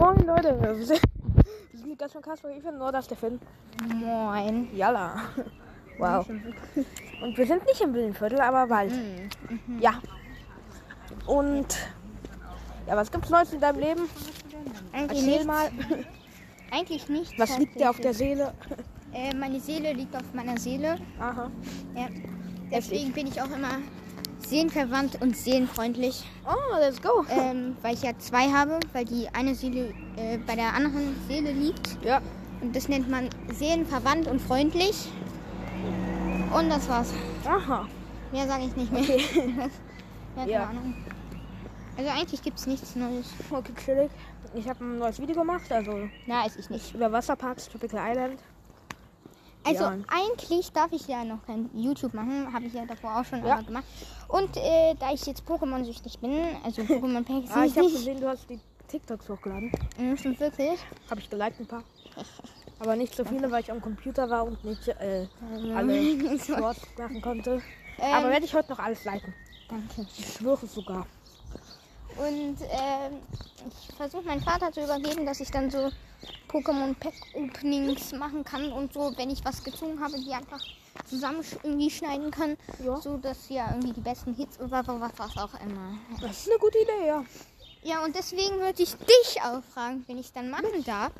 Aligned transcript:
Moin 0.00 0.16
Leute, 0.26 0.56
wir 0.62 0.86
sind, 0.86 0.98
die 1.74 1.94
ganz 1.94 2.14
von 2.14 2.22
Kasper, 2.22 2.48
ich 2.48 2.62
bin 2.62 2.78
Nordas 2.78 3.06
der 3.06 3.18
Finn. 3.18 3.38
Moin. 3.96 4.74
Jalla. 4.74 5.14
Wow. 5.98 6.26
Und 6.26 7.36
wir 7.36 7.46
sind 7.46 7.66
nicht 7.66 7.82
im 7.82 7.92
Villenviertel, 7.92 8.40
aber 8.40 8.66
bald. 8.66 8.92
Mhm. 8.92 9.78
Ja. 9.78 10.00
Und 11.26 11.66
ja, 12.86 12.96
was 12.96 13.12
gibt's 13.12 13.28
Neues 13.28 13.52
in 13.52 13.60
deinem 13.60 13.78
Leben? 13.78 14.08
Eigentlich 14.90 15.18
Erzähl 15.18 15.26
nichts. 15.26 15.44
mal, 15.44 15.70
Eigentlich 16.70 17.08
nicht. 17.10 17.38
was 17.38 17.58
liegt 17.58 17.78
dir 17.78 17.90
auf 17.90 18.00
der 18.00 18.14
Seele? 18.14 18.54
Äh, 19.12 19.34
meine 19.34 19.60
Seele 19.60 19.92
liegt 19.92 20.16
auf 20.16 20.32
meiner 20.32 20.56
Seele. 20.58 20.96
Aha. 21.18 21.50
Ja. 21.94 22.08
Deswegen 22.72 23.12
bin 23.12 23.26
ich 23.26 23.42
auch 23.42 23.50
immer 23.50 23.80
seelenverwandt 24.50 25.22
und 25.22 25.36
seelenfreundlich. 25.36 26.24
Oh, 26.46 26.76
let's 26.78 27.00
go. 27.00 27.24
Ähm, 27.30 27.76
weil 27.82 27.94
ich 27.94 28.02
ja 28.02 28.10
zwei 28.18 28.50
habe, 28.50 28.80
weil 28.92 29.04
die 29.04 29.28
eine 29.32 29.54
Seele 29.54 29.94
äh, 30.16 30.38
bei 30.38 30.56
der 30.56 30.74
anderen 30.74 31.16
Seele 31.28 31.52
liegt. 31.52 31.98
Ja. 32.04 32.20
Und 32.60 32.74
das 32.76 32.88
nennt 32.88 33.08
man 33.08 33.30
seelenverwandt 33.52 34.26
und 34.26 34.40
freundlich. 34.40 35.08
Und 36.54 36.68
das 36.68 36.88
war's. 36.88 37.12
Aha. 37.46 37.86
Mehr 38.32 38.46
sage 38.46 38.64
ich 38.64 38.76
nicht 38.76 38.92
mehr. 38.92 39.02
ja, 39.06 39.68
keine 40.36 40.50
Ja. 40.52 40.64
Ahnung. 40.66 40.94
Also 41.96 42.10
eigentlich 42.10 42.42
gibt 42.42 42.58
es 42.58 42.66
nichts 42.66 42.96
Neues. 42.96 43.26
Okay, 43.50 43.72
chillig. 43.84 44.10
Ich 44.54 44.68
habe 44.68 44.82
ein 44.84 44.98
neues 44.98 45.20
Video 45.20 45.36
gemacht, 45.36 45.70
also 45.70 45.92
Na, 46.26 46.44
weiß 46.44 46.56
ich 46.56 46.70
nicht. 46.70 46.94
über 46.94 47.10
Wasserparks, 47.12 47.68
Tropical 47.68 48.00
Island. 48.10 48.40
Also 49.64 49.84
Ja. 49.84 49.96
eigentlich 50.08 50.72
darf 50.72 50.90
ich 50.92 51.06
ja 51.06 51.22
noch 51.24 51.44
kein 51.46 51.68
YouTube 51.74 52.14
machen, 52.14 52.52
habe 52.52 52.64
ich 52.64 52.72
ja 52.72 52.84
davor 52.86 53.20
auch 53.20 53.24
schon 53.24 53.44
Ja. 53.44 53.60
gemacht. 53.60 53.84
Und 54.32 54.56
äh, 54.56 54.94
da 54.98 55.12
ich 55.12 55.26
jetzt 55.26 55.42
Pokémon-süchtig 55.46 56.18
bin, 56.20 56.38
also 56.64 56.82
Pokémon 56.82 57.24
Pack 57.24 57.56
Ah, 57.56 57.64
ich 57.64 57.76
habe 57.76 57.90
gesehen, 57.90 58.20
du 58.20 58.28
hast 58.28 58.48
die 58.48 58.60
TikToks 58.88 59.28
hochgeladen. 59.28 59.72
mm, 59.98 60.16
stimmt 60.16 60.40
wirklich. 60.40 60.78
Habe 61.10 61.20
ich 61.20 61.28
geliked 61.30 61.60
ein 61.60 61.66
paar. 61.66 61.82
Aber 62.78 62.96
nicht 62.96 63.14
so 63.14 63.24
viele, 63.24 63.50
weil 63.50 63.62
ich 63.62 63.70
am 63.70 63.80
Computer 63.80 64.28
war 64.30 64.44
und 64.44 64.64
nicht 64.64 64.88
äh, 64.88 65.26
alle 65.74 66.38
Shorts 66.38 66.80
machen 66.96 67.20
konnte. 67.20 67.62
Ähm, 67.98 68.14
Aber 68.14 68.30
werde 68.30 68.46
ich 68.46 68.54
heute 68.54 68.70
noch 68.70 68.78
alles 68.78 69.04
liken. 69.04 69.34
Danke. 69.68 70.06
Ich 70.16 70.32
schwöre 70.34 70.66
sogar. 70.66 71.06
Und 72.16 72.56
ähm, 72.62 73.18
ich 73.68 73.94
versuche 73.94 74.22
meinen 74.22 74.40
Vater 74.40 74.72
zu 74.72 74.82
übergeben, 74.82 75.26
dass 75.26 75.40
ich 75.40 75.50
dann 75.50 75.70
so 75.70 75.90
Pokémon 76.48 76.94
Pack 76.98 77.14
Openings 77.34 78.12
machen 78.12 78.44
kann 78.44 78.72
und 78.72 78.92
so, 78.92 79.12
wenn 79.16 79.30
ich 79.30 79.44
was 79.44 79.62
gezogen 79.62 80.00
habe, 80.00 80.18
die 80.18 80.32
einfach 80.32 80.60
zusammen 81.04 81.44
irgendwie 81.62 81.90
schneiden 81.90 82.30
kann, 82.30 82.56
Ja. 82.84 82.96
so 83.00 83.16
dass 83.16 83.48
ja 83.48 83.68
irgendwie 83.70 83.92
die 83.92 84.00
besten 84.00 84.34
Hits 84.34 84.58
oder 84.60 84.82
was, 84.86 85.12
was 85.16 85.36
auch 85.36 85.54
immer. 85.64 85.98
Das 86.20 86.38
ist 86.46 86.50
eine 86.50 86.58
gute 86.58 86.78
Idee, 86.78 87.06
ja. 87.06 87.24
Ja, 87.82 88.04
und 88.04 88.14
deswegen 88.14 88.58
würde 88.60 88.82
ich 88.82 88.94
dich 88.94 89.40
auch 89.42 89.62
fragen, 89.72 90.04
wenn 90.06 90.18
ich 90.18 90.32
dann 90.32 90.50
machen 90.50 90.84
darf. 90.84 91.12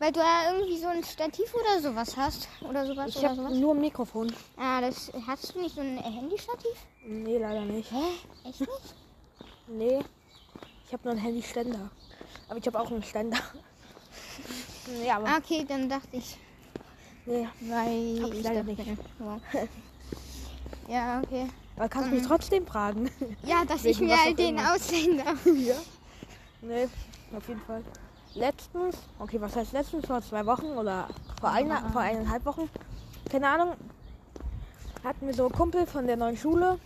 Weil 0.00 0.12
du 0.12 0.20
ja 0.20 0.52
irgendwie 0.52 0.78
so 0.78 0.86
ein 0.86 1.02
Stativ 1.02 1.52
oder 1.54 1.80
sowas 1.82 2.16
hast. 2.16 2.46
Oder 2.60 2.86
sowas 2.86 3.08
Ich 3.08 3.16
oder 3.18 3.30
habe 3.30 3.58
nur 3.58 3.74
ein 3.74 3.80
Mikrofon. 3.80 4.32
Ah, 4.56 4.80
das 4.80 5.10
hast 5.26 5.54
du 5.54 5.60
nicht 5.60 5.74
so 5.74 5.80
ein 5.80 5.98
Handystativ? 5.98 6.70
Nee, 7.04 7.38
leider 7.38 7.62
nicht. 7.64 7.90
Hä? 7.90 8.48
Echt 8.48 8.60
nicht? 8.60 8.94
Nee. 9.66 9.98
Ich 10.86 10.92
habe 10.92 11.02
nur 11.02 11.12
einen 11.12 11.20
Handyständer. 11.22 11.90
Aber 12.48 12.58
ich 12.58 12.66
habe 12.66 12.78
auch 12.80 12.90
einen 12.90 13.02
Ständer. 13.02 13.38
Ja, 15.04 15.16
aber 15.16 15.26
Ah, 15.28 15.36
okay, 15.38 15.66
dann 15.68 15.88
dachte 15.88 16.08
ich. 16.12 16.38
Nee. 17.28 17.48
Weil 17.60 18.22
Hab 18.22 18.32
ich 18.32 18.38
ich 18.38 18.44
leider 18.44 18.62
nicht. 18.64 18.82
Ja. 20.88 21.20
okay. 21.22 21.46
Aber 21.76 21.88
kannst 21.88 22.10
du 22.10 22.14
mich 22.14 22.26
trotzdem 22.26 22.66
fragen. 22.66 23.10
Ja, 23.44 23.64
dass 23.66 23.84
ich 23.84 24.00
mir 24.00 24.16
halt 24.16 24.32
auch 24.32 24.36
den 24.36 24.56
immer. 24.56 24.74
ausleihen 24.74 25.18
darf. 25.18 25.46
ja. 25.46 25.74
Nee, 26.62 26.88
auf 27.36 27.46
jeden 27.46 27.60
Fall. 27.60 27.82
Letztens, 28.34 28.96
okay, 29.18 29.40
was 29.40 29.54
heißt 29.54 29.72
letztens? 29.72 30.06
Vor 30.06 30.22
zwei 30.22 30.44
Wochen 30.46 30.66
oder 30.66 31.08
vor, 31.40 31.50
einer, 31.50 31.90
vor 31.90 32.00
eineinhalb 32.00 32.44
Wochen, 32.46 32.68
keine 33.30 33.48
Ahnung, 33.48 33.74
hatten 35.04 35.26
wir 35.26 35.34
so 35.34 35.44
einen 35.46 35.54
Kumpel 35.54 35.86
von 35.86 36.06
der 36.06 36.16
neuen 36.16 36.36
Schule 36.36 36.78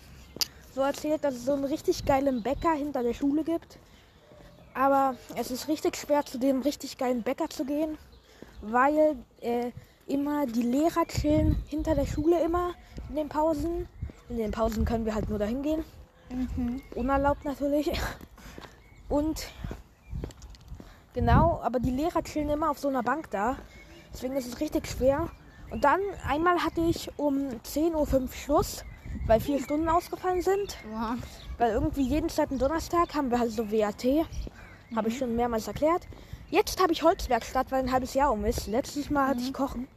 so 0.74 0.80
erzählt, 0.80 1.22
dass 1.24 1.34
es 1.34 1.44
so 1.44 1.52
einen 1.52 1.64
richtig 1.64 2.04
geilen 2.04 2.42
Bäcker 2.42 2.72
hinter 2.72 3.02
der 3.02 3.14
Schule 3.14 3.44
gibt. 3.44 3.78
Aber 4.74 5.16
es 5.36 5.50
ist 5.50 5.68
richtig 5.68 5.96
schwer, 5.96 6.24
zu 6.24 6.38
dem 6.38 6.62
richtig 6.62 6.96
geilen 6.96 7.22
Bäcker 7.22 7.48
zu 7.50 7.64
gehen, 7.64 7.98
weil 8.62 9.16
äh, 9.40 9.70
immer 10.06 10.46
die 10.46 10.62
Lehrer 10.62 11.06
chillen 11.06 11.56
hinter 11.66 11.94
der 11.94 12.06
Schule 12.06 12.42
immer 12.42 12.74
in 13.08 13.16
den 13.16 13.28
Pausen. 13.28 13.88
In 14.28 14.36
den 14.38 14.50
Pausen 14.50 14.84
können 14.84 15.04
wir 15.04 15.14
halt 15.14 15.28
nur 15.28 15.38
dahin 15.38 15.62
gehen. 15.62 15.84
Mhm. 16.30 16.82
Unerlaubt 16.94 17.44
natürlich. 17.44 17.90
Und 19.08 19.46
genau, 21.12 21.60
aber 21.62 21.78
die 21.78 21.90
Lehrer 21.90 22.22
chillen 22.22 22.50
immer 22.50 22.70
auf 22.70 22.78
so 22.78 22.88
einer 22.88 23.02
Bank 23.02 23.30
da. 23.30 23.56
Deswegen 24.12 24.36
ist 24.36 24.46
es 24.46 24.60
richtig 24.60 24.86
schwer. 24.86 25.28
Und 25.70 25.84
dann 25.84 26.00
einmal 26.26 26.58
hatte 26.58 26.82
ich 26.82 27.10
um 27.18 27.48
10.05 27.64 27.94
Uhr 27.94 28.28
Schluss, 28.28 28.84
weil 29.26 29.40
vier 29.40 29.58
Stunden 29.58 29.88
ausgefallen 29.88 30.42
sind. 30.42 30.76
Ja. 30.90 31.16
Weil 31.58 31.72
irgendwie 31.72 32.02
jeden 32.02 32.28
zweiten 32.28 32.58
Donnerstag 32.58 33.14
haben 33.14 33.30
wir 33.30 33.38
halt 33.38 33.52
so 33.52 33.70
WAT. 33.70 34.04
Habe 34.94 35.08
ich 35.08 35.16
schon 35.16 35.34
mehrmals 35.36 35.68
erklärt. 35.68 36.06
Jetzt 36.52 36.82
habe 36.82 36.92
ich 36.92 37.02
Holzwerkstatt, 37.02 37.72
weil 37.72 37.82
ein 37.82 37.90
halbes 37.90 38.12
Jahr 38.12 38.30
um 38.30 38.44
ist. 38.44 38.66
Letztes 38.66 39.08
Mal 39.08 39.28
hatte 39.28 39.40
ich 39.40 39.54
Kochen. 39.54 39.88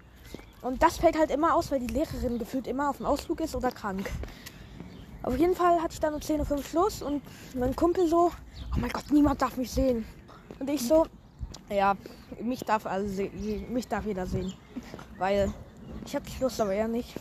Und 0.62 0.82
das 0.82 0.96
fällt 0.96 1.20
halt 1.20 1.30
immer 1.30 1.54
aus, 1.54 1.70
weil 1.70 1.82
die 1.82 1.94
Lehrerin 1.94 2.40
gefühlt 2.40 2.66
immer 2.66 2.90
auf 2.90 2.96
dem 2.96 3.06
Ausflug 3.06 3.42
ist 3.42 3.58
oder 3.58 3.72
krank. 3.72 4.10
Auf 5.24 5.38
jeden 5.38 5.54
Fall 5.54 5.82
hatte 5.82 5.96
ich 5.96 6.00
dann 6.00 6.14
um 6.14 6.22
10.05 6.22 6.52
Uhr 6.52 6.64
Schluss 6.64 7.02
und 7.02 7.22
mein 7.56 7.76
Kumpel 7.76 8.08
so, 8.08 8.32
oh 8.74 8.80
mein 8.80 8.90
Gott, 8.90 9.04
niemand 9.12 9.42
darf 9.42 9.58
mich 9.58 9.70
sehen. 9.70 10.06
Und 10.58 10.70
ich 10.70 10.88
so, 10.88 11.06
ja, 11.68 11.94
mich 12.42 12.62
darf, 12.62 12.86
also, 12.86 13.24
mich 13.70 13.90
darf 13.90 14.06
jeder 14.06 14.26
sehen. 14.26 14.54
Weil 15.18 15.54
ich 16.06 16.16
habe 16.16 16.30
Schluss, 16.30 16.58
aber 16.62 16.74
er 16.74 16.88
nicht. 16.88 17.16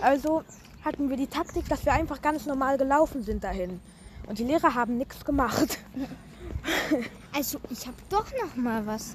Also 0.00 0.42
hatten 0.84 1.08
wir 1.08 1.16
die 1.16 1.28
Taktik, 1.28 1.68
dass 1.68 1.84
wir 1.84 1.92
einfach 1.92 2.20
ganz 2.20 2.46
normal 2.46 2.78
gelaufen 2.78 3.22
sind 3.22 3.44
dahin. 3.44 3.80
Und 4.26 4.40
die 4.40 4.44
Lehrer 4.44 4.74
haben 4.74 4.98
nichts 4.98 5.24
gemacht. 5.24 5.78
Also, 7.36 7.58
ich 7.68 7.86
habe 7.86 7.96
doch 8.08 8.24
noch 8.42 8.56
mal 8.56 8.86
was. 8.86 9.14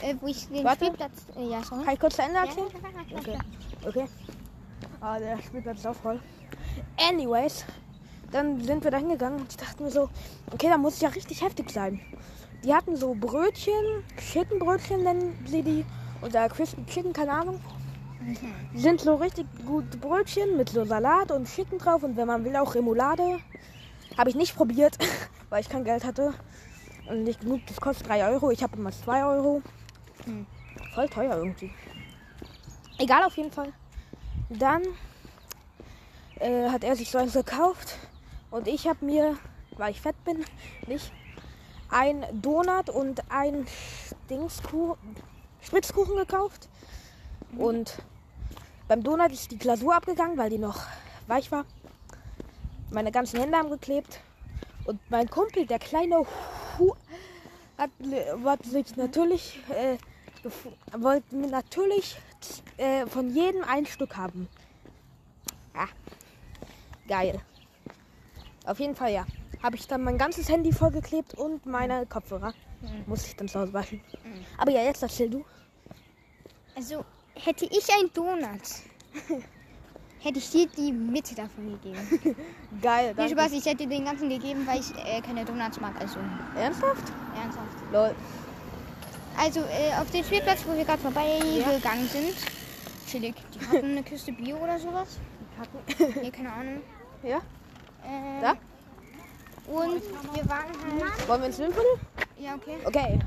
Äh, 0.00 0.14
wo 0.20 0.28
ich 0.28 0.48
den 0.48 0.64
Warte. 0.64 0.86
Spielplatz. 0.86 1.26
Äh, 1.36 1.50
ja, 1.50 1.62
sorry. 1.62 1.84
Kann 1.84 1.94
ich 1.94 2.00
kurz 2.00 2.16
zu 2.16 2.22
Ende 2.22 2.38
erzählen? 2.38 2.68
ja, 3.10 3.18
Okay. 3.18 3.38
Okay. 3.86 4.04
Ah, 5.00 5.18
der 5.18 5.36
Spielplatz 5.42 5.80
ist 5.80 5.86
auch 5.86 5.94
voll. 5.94 6.20
Anyways, 6.96 7.66
dann 8.30 8.60
sind 8.62 8.82
wir 8.82 8.90
da 8.90 8.96
hingegangen 8.96 9.40
und 9.40 9.50
ich 9.50 9.56
dachte 9.58 9.82
mir 9.82 9.90
so, 9.90 10.08
okay, 10.52 10.68
da 10.70 10.78
muss 10.78 10.94
es 10.94 11.00
ja 11.00 11.10
richtig 11.10 11.42
heftig 11.42 11.70
sein. 11.70 12.00
Die 12.64 12.72
hatten 12.74 12.96
so 12.96 13.14
Brötchen, 13.14 14.04
Chicken 14.32 14.58
Brötchen 14.58 15.02
nennen 15.02 15.38
sie 15.46 15.62
die, 15.62 15.84
oder 16.22 16.48
Crispy 16.48 16.84
Chicken, 16.86 17.12
keine 17.12 17.32
Ahnung. 17.32 17.60
Die 18.74 18.80
sind 18.80 19.00
so 19.00 19.16
richtig 19.16 19.46
gute 19.66 19.96
Brötchen 19.98 20.56
mit 20.56 20.70
so 20.70 20.84
Salat 20.84 21.30
und 21.30 21.46
Chicken 21.46 21.78
drauf 21.78 22.02
und 22.02 22.16
wenn 22.16 22.26
man 22.26 22.44
will 22.44 22.56
auch 22.56 22.74
Remoulade. 22.74 23.38
Habe 24.16 24.30
ich 24.30 24.36
nicht 24.36 24.56
probiert, 24.56 24.96
weil 25.50 25.60
ich 25.60 25.68
kein 25.68 25.84
Geld 25.84 26.04
hatte. 26.04 26.34
Und 27.08 27.24
nicht 27.24 27.40
genug, 27.40 27.60
das 27.66 27.80
kostet 27.80 28.08
3 28.08 28.30
Euro. 28.30 28.50
Ich 28.50 28.62
habe 28.62 28.76
immer 28.76 28.92
2 28.92 29.24
Euro. 29.24 29.62
Hm. 30.24 30.46
Voll 30.94 31.08
teuer 31.08 31.36
irgendwie. 31.36 31.72
Egal, 32.98 33.24
auf 33.24 33.36
jeden 33.36 33.52
Fall. 33.52 33.72
Dann 34.50 34.82
äh, 36.40 36.68
hat 36.68 36.84
er 36.84 36.96
sich 36.96 37.10
so 37.10 37.18
eins 37.18 37.32
gekauft 37.32 37.96
und 38.50 38.66
ich 38.66 38.86
habe 38.86 39.04
mir, 39.04 39.36
weil 39.76 39.90
ich 39.90 40.00
fett 40.00 40.16
bin, 40.24 40.44
nicht, 40.86 41.12
ein 41.90 42.24
Donut 42.32 42.90
und 42.90 43.22
ein 43.30 43.66
Dingskuchen, 44.28 44.98
Spritzkuchen 45.60 46.16
gekauft. 46.16 46.68
Und 47.56 47.98
beim 48.88 49.02
Donut 49.02 49.32
ist 49.32 49.50
die 49.50 49.58
Glasur 49.58 49.94
abgegangen, 49.94 50.36
weil 50.38 50.50
die 50.50 50.58
noch 50.58 50.80
weich 51.26 51.50
war. 51.50 51.64
Meine 52.90 53.12
ganzen 53.12 53.40
Hände 53.40 53.56
haben 53.56 53.70
geklebt. 53.70 54.20
Und 54.84 54.98
mein 55.10 55.28
Kumpel, 55.28 55.66
der 55.66 55.78
kleine 55.78 56.24
Hu 56.78 56.94
hat, 57.76 57.90
hat 58.44 58.64
sich 58.64 58.96
natürlich, 58.96 59.60
äh, 59.70 59.96
gef- 60.46 61.02
wollte 61.02 61.34
mir 61.36 61.48
natürlich 61.48 62.16
äh, 62.76 63.06
von 63.06 63.30
jedem 63.34 63.62
ein 63.64 63.86
Stück 63.86 64.16
haben. 64.16 64.48
Ah, 65.74 65.88
geil. 67.08 67.40
Auf 68.64 68.78
jeden 68.80 68.94
Fall 68.96 69.12
ja. 69.12 69.26
Habe 69.62 69.76
ich 69.76 69.86
dann 69.88 70.02
mein 70.04 70.18
ganzes 70.18 70.48
Handy 70.48 70.72
vollgeklebt 70.72 71.34
und 71.34 71.66
meine 71.66 72.06
Kopfhörer. 72.06 72.54
Muss 73.06 73.26
ich 73.26 73.34
dann 73.34 73.48
zu 73.48 73.58
Hause 73.58 73.72
waschen. 73.72 74.00
Aber 74.56 74.70
ja, 74.70 74.82
jetzt 74.82 75.02
erzähl 75.02 75.28
du. 75.30 75.44
Also, 76.76 77.04
hätte 77.34 77.64
ich 77.64 77.88
ein 77.92 78.08
Donut, 78.14 78.62
hätte 80.20 80.38
ich 80.38 80.50
dir 80.50 80.66
die 80.68 80.92
Mitte 80.92 81.34
davon 81.34 81.70
gegeben. 81.80 82.36
Geil, 82.82 83.14
danke. 83.16 83.32
Spaß, 83.32 83.52
ich 83.52 83.64
hätte 83.64 83.78
dir 83.86 83.88
den 83.88 84.04
ganzen 84.04 84.28
gegeben, 84.28 84.66
weil 84.66 84.80
ich 84.80 84.90
äh, 85.04 85.20
keine 85.20 85.44
Donuts 85.44 85.80
mag. 85.80 85.92
Also, 86.00 86.18
Ernsthaft? 86.56 87.12
ernsthaft. 87.40 87.92
Lol. 87.92 88.14
Also, 89.38 89.60
äh, 89.60 89.92
auf 90.00 90.10
den 90.10 90.24
Spielplatz, 90.24 90.64
wo 90.66 90.76
wir 90.76 90.84
gerade 90.84 90.98
vorbeigegangen 91.00 92.08
sind, 92.08 92.34
chillig. 93.06 93.34
Die 93.54 93.60
hatten 93.66 93.86
eine 93.92 94.02
Kiste 94.02 94.32
Bier 94.32 94.60
oder 94.60 94.78
sowas. 94.78 95.18
Hatten- 95.58 96.20
Nee, 96.22 96.30
keine 96.32 96.52
Ahnung. 96.52 96.80
Ja? 97.22 97.36
Äh, 98.04 98.40
Da? 98.42 98.54
Und 99.70 100.02
wir 100.34 100.48
waren 100.48 100.64
halt. 101.04 101.28
Wollen 101.28 101.40
wir 101.42 101.46
ins 101.48 101.58
Windviertel? 101.58 101.90
Ja, 102.38 102.54
okay. 102.54 102.76
Okay. 102.84 103.18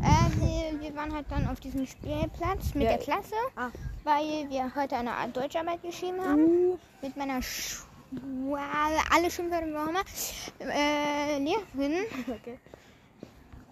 Äh, 0.00 0.40
wir, 0.40 0.80
wir 0.80 0.96
waren 0.96 1.12
halt 1.14 1.26
dann 1.28 1.46
auf 1.48 1.60
diesem 1.60 1.86
Spielplatz 1.86 2.74
mit 2.74 2.84
Ja. 2.84 2.90
der 2.90 2.98
Klasse, 2.98 3.34
Ah. 3.54 3.68
Weil 4.04 4.48
wir 4.48 4.72
heute 4.74 4.96
eine 4.96 5.12
Art 5.12 5.36
Deutscharbeit 5.36 5.82
geschrieben 5.82 6.20
haben. 6.20 6.44
Uh, 6.44 6.78
Mit 7.02 7.16
meiner 7.16 7.42
Sch 7.42 7.84
alle 9.12 9.30
Schimpfwörter, 9.30 9.66
wie 9.68 9.76
auch 9.76 9.88
immer, 9.88 10.02
äh, 10.58 11.38
Lehrerin. 11.38 12.04
okay. 12.28 12.58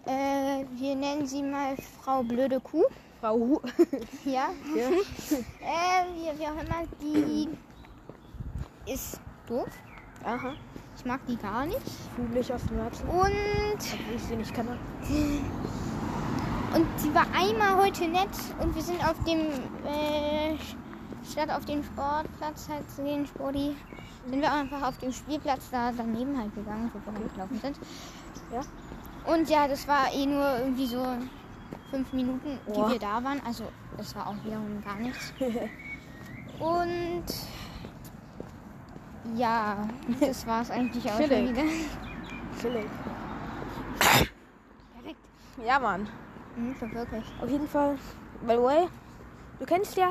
Äh, 0.05 0.65
wir 0.79 0.95
nennen 0.95 1.27
sie 1.27 1.43
mal 1.43 1.75
Frau 2.01 2.23
Blöde 2.23 2.59
Kuh. 2.59 2.85
Frau 3.19 3.35
Hu. 3.35 3.59
Ja. 4.25 4.49
Ja. 4.75 4.89
Äh, 5.61 6.05
wie, 6.15 6.39
wie 6.39 6.47
auch 6.47 6.51
immer, 6.51 6.87
die 7.01 7.49
ist 8.91 9.19
doof. 9.47 9.67
Aha. 10.23 10.53
Ich 10.97 11.05
mag 11.05 11.19
die 11.27 11.37
gar 11.37 11.65
nicht. 11.65 11.81
Fühle 12.15 12.39
ich 12.39 12.53
aus 12.53 12.65
dem 12.65 12.77
Herzen. 12.77 13.07
Und, 13.07 13.19
Obwohl 13.19 14.15
ich 14.15 14.23
sie 14.23 14.35
nicht 14.35 14.53
kenne. 14.53 14.77
Und 16.75 16.87
sie 16.97 17.13
war 17.13 17.25
einmal 17.33 17.77
heute 17.77 18.07
nett 18.07 18.29
und 18.59 18.75
wir 18.75 18.81
sind 18.81 19.03
auf 19.07 19.15
dem, 19.23 19.39
äh, 19.85 20.55
statt 21.29 21.49
auf 21.49 21.65
den 21.65 21.83
Sportplatz 21.83 22.69
halt 22.69 22.89
zu 22.91 23.03
den 23.03 23.25
Sporti, 23.25 23.75
sind 24.29 24.41
wir 24.41 24.51
einfach 24.51 24.81
auf 24.83 24.97
dem 24.97 25.11
Spielplatz 25.11 25.69
da 25.71 25.91
daneben 25.95 26.37
halt 26.37 26.53
gegangen, 26.53 26.91
wo 26.93 27.11
wir 27.11 27.29
gelaufen 27.29 27.59
sind. 27.61 27.79
Ja. 28.53 28.61
Und 29.31 29.49
ja, 29.49 29.67
das 29.67 29.87
war 29.87 30.13
eh 30.13 30.25
nur 30.25 30.59
irgendwie 30.59 30.87
so 30.87 31.05
fünf 31.89 32.13
Minuten, 32.13 32.59
die 32.67 32.71
Boah. 32.71 32.91
wir 32.91 32.99
da 32.99 33.23
waren. 33.23 33.41
Also 33.45 33.65
es 33.97 34.15
war 34.15 34.27
auch 34.27 34.35
wiederum 34.43 34.81
gar 34.83 34.95
nichts. 34.95 35.33
Und 36.59 37.25
ja, 39.35 39.77
das 40.19 40.45
war 40.45 40.61
es 40.61 40.71
eigentlich 40.71 41.05
auch 41.05 41.17
schon 41.17 41.29
wieder. 41.29 41.63
Chillig. 42.59 42.85
Perfekt. 43.99 45.19
Ja, 45.65 45.79
Mann. 45.79 46.07
Mhm, 46.59 46.75
wirklich. 46.93 47.23
Auf 47.41 47.49
jeden 47.49 47.67
Fall. 47.67 47.95
By 48.41 48.53
the 48.53 48.61
way, 48.63 48.87
du 49.59 49.65
kennst 49.65 49.95
ja, 49.95 50.09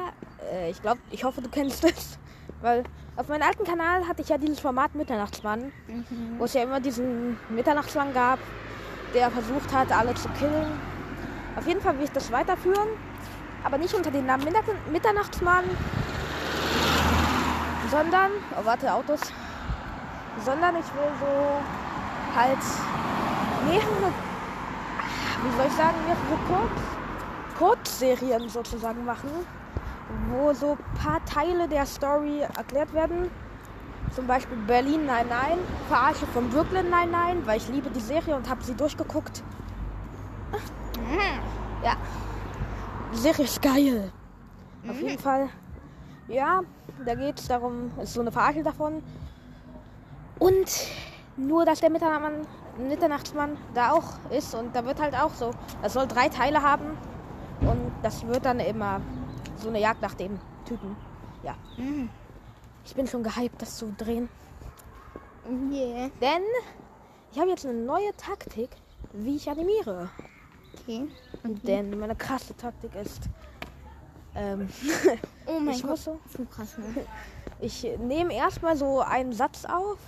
äh, 0.52 0.70
ich 0.70 0.80
glaube, 0.80 1.00
ich 1.10 1.22
hoffe, 1.24 1.40
du 1.42 1.48
kennst 1.48 1.84
es. 1.84 2.18
Weil 2.62 2.82
auf 3.16 3.28
meinem 3.28 3.42
alten 3.42 3.64
Kanal 3.64 4.06
hatte 4.08 4.22
ich 4.22 4.28
ja 4.28 4.38
dieses 4.38 4.60
Format 4.60 4.94
Mitternachtsmann, 4.94 5.72
Mhm. 5.86 6.38
wo 6.38 6.44
es 6.44 6.54
ja 6.54 6.62
immer 6.62 6.80
diesen 6.80 7.36
Mitternachtsmann 7.50 8.12
gab, 8.12 8.38
der 9.14 9.30
versucht 9.30 9.72
hat, 9.72 9.92
alle 9.92 10.14
zu 10.14 10.28
killen. 10.30 10.66
Auf 11.56 11.66
jeden 11.66 11.80
Fall 11.80 11.96
will 11.98 12.04
ich 12.04 12.12
das 12.12 12.30
weiterführen, 12.32 12.88
aber 13.64 13.78
nicht 13.78 13.92
unter 13.94 14.10
dem 14.10 14.26
Namen 14.26 14.46
Mitternachtsmann, 14.92 15.64
sondern, 17.90 18.30
oh 18.60 18.64
warte, 18.64 18.92
Autos, 18.92 19.20
sondern 20.44 20.76
ich 20.76 20.86
will 20.94 21.10
so 21.20 22.36
halt 22.38 22.58
mehrere, 23.66 24.12
wie 25.42 25.56
soll 25.56 25.66
ich 25.66 25.72
sagen, 25.72 25.96
mehrere 26.06 26.38
Kurz, 26.46 26.80
Kurzserien 27.58 28.48
sozusagen 28.48 29.04
machen, 29.04 29.30
wo 30.30 30.52
so 30.52 30.72
ein 30.72 30.98
paar 31.02 31.24
Teile 31.24 31.68
der 31.68 31.86
Story 31.86 32.40
erklärt 32.40 32.92
werden. 32.92 33.30
Zum 34.14 34.26
Beispiel 34.26 34.56
Berlin 34.66 35.06
99, 35.06 35.58
Verarsche 35.88 36.26
von 36.28 36.48
Brooklyn 36.48 36.88
99, 36.88 37.46
weil 37.46 37.56
ich 37.58 37.68
liebe 37.68 37.90
die 37.90 38.00
Serie 38.00 38.34
und 38.36 38.48
habe 38.48 38.64
sie 38.64 38.74
durchgeguckt. 38.74 39.42
Ja, 41.84 41.96
die 43.12 43.18
Serie 43.18 43.44
ist 43.44 43.60
geil. 43.60 44.12
Auf 44.88 45.00
jeden 45.00 45.18
Fall. 45.18 45.48
Ja, 46.26 46.62
da 47.04 47.14
geht 47.14 47.38
es 47.38 47.48
darum, 47.48 47.90
es 47.98 48.08
ist 48.08 48.14
so 48.14 48.20
eine 48.20 48.32
Verarsche 48.32 48.62
davon. 48.62 49.02
Und 50.38 50.88
nur, 51.36 51.64
dass 51.64 51.80
der 51.80 51.90
Mitternachtsmann, 51.90 52.46
Mitternachtsmann 52.78 53.56
da 53.74 53.92
auch 53.92 54.04
ist 54.30 54.54
und 54.54 54.74
da 54.74 54.84
wird 54.84 55.00
halt 55.00 55.14
auch 55.14 55.34
so. 55.34 55.50
Das 55.82 55.92
soll 55.92 56.06
drei 56.06 56.28
Teile 56.28 56.62
haben 56.62 56.96
und 57.60 57.92
das 58.02 58.26
wird 58.26 58.44
dann 58.44 58.60
immer 58.60 59.00
so 59.56 59.68
eine 59.68 59.80
Jagd 59.80 60.02
nach 60.02 60.14
dem 60.14 60.38
Typen. 60.64 60.96
Ja, 61.42 61.54
Mhm. 61.76 62.08
ich 62.84 62.94
bin 62.94 63.06
schon 63.06 63.22
gehypt, 63.22 63.60
das 63.60 63.76
zu 63.76 63.92
drehen. 63.98 64.28
Yeah. 65.70 66.10
Denn 66.20 66.42
ich 67.32 67.38
habe 67.38 67.50
jetzt 67.50 67.64
eine 67.64 67.74
neue 67.78 68.14
Taktik, 68.16 68.70
wie 69.12 69.36
ich 69.36 69.48
animiere. 69.50 70.08
Okay. 70.82 71.08
Denn 71.44 71.98
meine 71.98 72.14
krasse 72.14 72.54
Taktik 72.56 72.94
ist, 72.94 73.22
ähm, 74.34 74.68
Oh 75.46 75.58
mein 75.60 75.74
ich 75.74 75.80
Gott. 75.82 75.90
muss 75.92 76.04
so, 76.04 76.20
Zu 76.30 76.44
krass, 76.44 76.76
ne? 76.78 77.06
ich 77.60 77.86
nehme 77.98 78.34
erstmal 78.34 78.76
so 78.76 79.00
einen 79.00 79.32
Satz 79.32 79.64
auf 79.64 79.98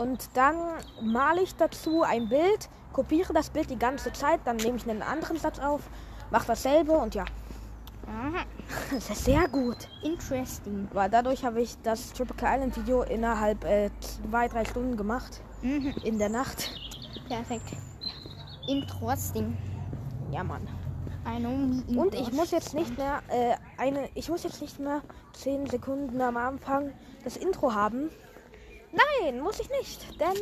und 0.00 0.30
dann 0.34 0.56
male 1.02 1.42
ich 1.42 1.54
dazu 1.56 2.02
ein 2.02 2.28
Bild, 2.28 2.68
kopiere 2.92 3.32
das 3.32 3.50
Bild 3.50 3.70
die 3.70 3.78
ganze 3.78 4.12
Zeit, 4.12 4.40
dann 4.44 4.56
nehme 4.56 4.76
ich 4.76 4.88
einen 4.88 5.02
anderen 5.02 5.36
Satz 5.36 5.58
auf, 5.58 5.82
mache 6.30 6.46
dasselbe 6.46 6.92
und 6.92 7.14
ja, 7.14 7.24
Aha. 8.06 8.44
das 8.90 9.10
ist 9.10 9.24
sehr 9.24 9.46
gut. 9.48 9.76
Interesting. 10.02 10.88
Weil 10.92 11.10
dadurch 11.10 11.44
habe 11.44 11.60
ich 11.60 11.76
das 11.82 12.12
Tropical 12.12 12.56
Island 12.56 12.76
Video 12.76 13.02
innerhalb 13.02 13.64
äh, 13.64 13.90
zwei, 14.00 14.48
drei 14.48 14.64
Stunden 14.64 14.96
gemacht. 14.96 15.40
Mhm. 15.62 15.94
In 16.02 16.18
der 16.18 16.28
Nacht. 16.28 16.70
Perfekt. 17.28 17.76
Interesting. 18.66 19.56
Ja, 20.32 20.42
Mann. 20.42 20.66
Und 21.96 22.14
ich 22.14 22.32
muss 22.32 22.50
jetzt 22.50 22.74
nicht 22.74 22.96
mehr 22.96 23.20
äh, 23.28 23.54
eine, 23.76 24.08
ich 24.14 24.28
muss 24.28 24.42
jetzt 24.42 24.60
nicht 24.60 24.80
mehr 24.80 25.02
10 25.34 25.66
Sekunden 25.66 26.20
am 26.20 26.36
Anfang 26.36 26.92
das 27.22 27.36
Intro 27.36 27.74
haben. 27.74 28.10
Nein, 28.92 29.40
muss 29.40 29.60
ich 29.60 29.68
nicht, 29.70 30.20
denn 30.20 30.36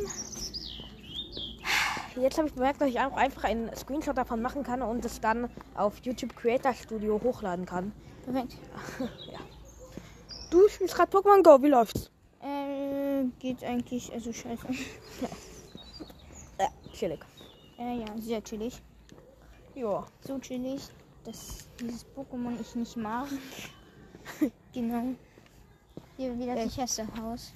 jetzt 2.21 2.37
habe 2.37 2.47
ich 2.47 2.53
bemerkt, 2.53 2.81
dass 2.81 2.89
ich 2.89 2.99
auch 2.99 3.15
einfach 3.15 3.43
einen 3.43 3.73
Screenshot 3.75 4.17
davon 4.17 4.41
machen 4.41 4.63
kann 4.63 4.81
und 4.81 5.05
es 5.05 5.21
dann 5.21 5.49
auf 5.75 5.99
YouTube 6.03 6.35
Creator 6.35 6.73
Studio 6.73 7.19
hochladen 7.23 7.65
kann. 7.65 7.91
Perfekt. 8.25 8.57
Du 10.51 10.67
spielst 10.67 10.95
gerade 10.95 11.15
Pokémon 11.15 11.43
Go, 11.43 11.61
wie 11.61 11.67
läuft's? 11.67 12.09
Äh, 12.41 13.25
geht 13.37 13.63
eigentlich, 13.63 14.11
also 14.11 14.33
scheiße. 14.33 14.65
Ja, 16.59 16.67
chillig. 16.91 17.19
Äh, 17.77 17.99
ja, 17.99 18.05
sehr 18.17 18.43
chillig. 18.43 18.81
Ja. 19.75 20.05
So 20.21 20.39
chillig, 20.39 20.81
dass 21.23 21.67
dieses 21.79 22.03
Pokémon 22.15 22.59
ich 22.59 22.73
nicht 22.75 22.97
mag. 22.97 23.27
genau. 24.73 25.13
Hier 26.17 26.37
wieder 26.37 26.57
Äh. 26.57 26.67
sicherste 26.67 27.07
Haus. 27.21 27.53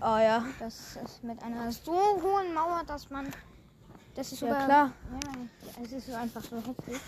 Ah 0.00 0.20
ja. 0.22 0.44
Das 0.58 0.96
ist 0.96 1.24
mit 1.24 1.42
einer 1.42 1.70
so 1.72 1.92
hohen 1.92 2.54
Mauer, 2.54 2.82
dass 2.86 3.10
man. 3.10 3.26
Das 4.14 4.32
ist 4.32 4.40
Ja 4.40 4.48
sogar. 4.48 4.64
klar. 4.64 4.92
Ja, 5.22 5.82
es 5.84 5.92
ist 5.92 6.06
so 6.06 6.14
einfach 6.14 6.42
so 6.42 6.56
heftig. 6.56 7.00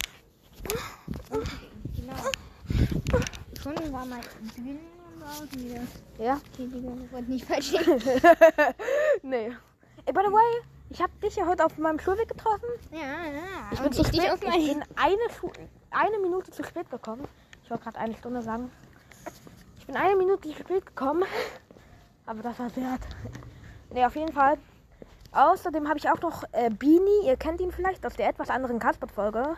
Und, 1.30 1.48
genau. 1.94 2.14
Schon 3.62 3.92
war 3.92 4.04
mal 4.04 4.20
drin 4.54 4.78
und 5.14 5.20
war 5.22 5.28
auch 5.30 5.52
wieder. 5.52 5.80
Ja? 6.18 6.40
Okay, 6.52 6.68
ich 6.72 7.12
wollte 7.12 7.30
nicht 7.30 7.44
falsch. 7.46 7.72
Nee. 9.22 9.56
Ey, 10.04 10.12
by 10.12 10.20
the 10.26 10.32
way, 10.32 10.62
ich 10.90 11.00
habe 11.02 11.12
dich 11.22 11.36
ja 11.36 11.46
heute 11.46 11.64
auf 11.64 11.76
meinem 11.78 11.98
Schulweg 11.98 12.28
getroffen. 12.28 12.68
Ja, 12.92 12.98
ja. 12.98 13.70
Ich 13.72 13.80
bin, 13.80 13.92
zu 13.92 14.02
ich 14.02 14.08
spät, 14.08 14.30
ich 14.34 14.40
bin 14.40 14.84
eine, 14.96 15.18
Schu 15.38 15.50
eine 15.90 16.18
Minute 16.18 16.50
zu 16.50 16.62
spät 16.62 16.90
gekommen. 16.90 17.26
Ich 17.64 17.70
wollte 17.70 17.84
gerade 17.84 17.98
eine 17.98 18.16
Stunde 18.16 18.42
sagen. 18.42 18.70
Ich 19.78 19.86
bin 19.86 19.96
eine 19.96 20.16
Minute 20.16 20.48
zu 20.48 20.54
spät 20.54 20.86
gekommen. 20.86 21.24
Aber 22.28 22.42
das 22.42 22.58
war 22.58 22.76
wert. 22.76 23.00
Nee, 23.90 24.04
auf 24.04 24.14
jeden 24.14 24.34
Fall. 24.34 24.58
Außerdem 25.32 25.88
habe 25.88 25.98
ich 25.98 26.10
auch 26.10 26.20
noch 26.20 26.44
äh, 26.52 26.68
Beanie. 26.68 27.26
Ihr 27.26 27.38
kennt 27.38 27.58
ihn 27.58 27.72
vielleicht 27.72 28.04
aus 28.04 28.16
der 28.16 28.28
etwas 28.28 28.50
anderen 28.50 28.78
Kasper-Folge. 28.78 29.54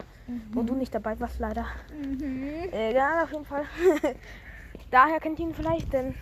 Wo 0.52 0.62
du 0.62 0.74
nicht 0.74 0.94
dabei 0.94 1.18
warst, 1.18 1.40
leider. 1.40 1.66
Mhm. 1.92 2.70
Äh, 2.72 2.94
ja, 2.94 3.24
auf 3.24 3.32
jeden 3.32 3.44
Fall. 3.44 3.64
Daher 4.92 5.18
kennt 5.18 5.40
ihr 5.40 5.46
ihn 5.46 5.54
vielleicht, 5.54 5.92
denn 5.92 6.14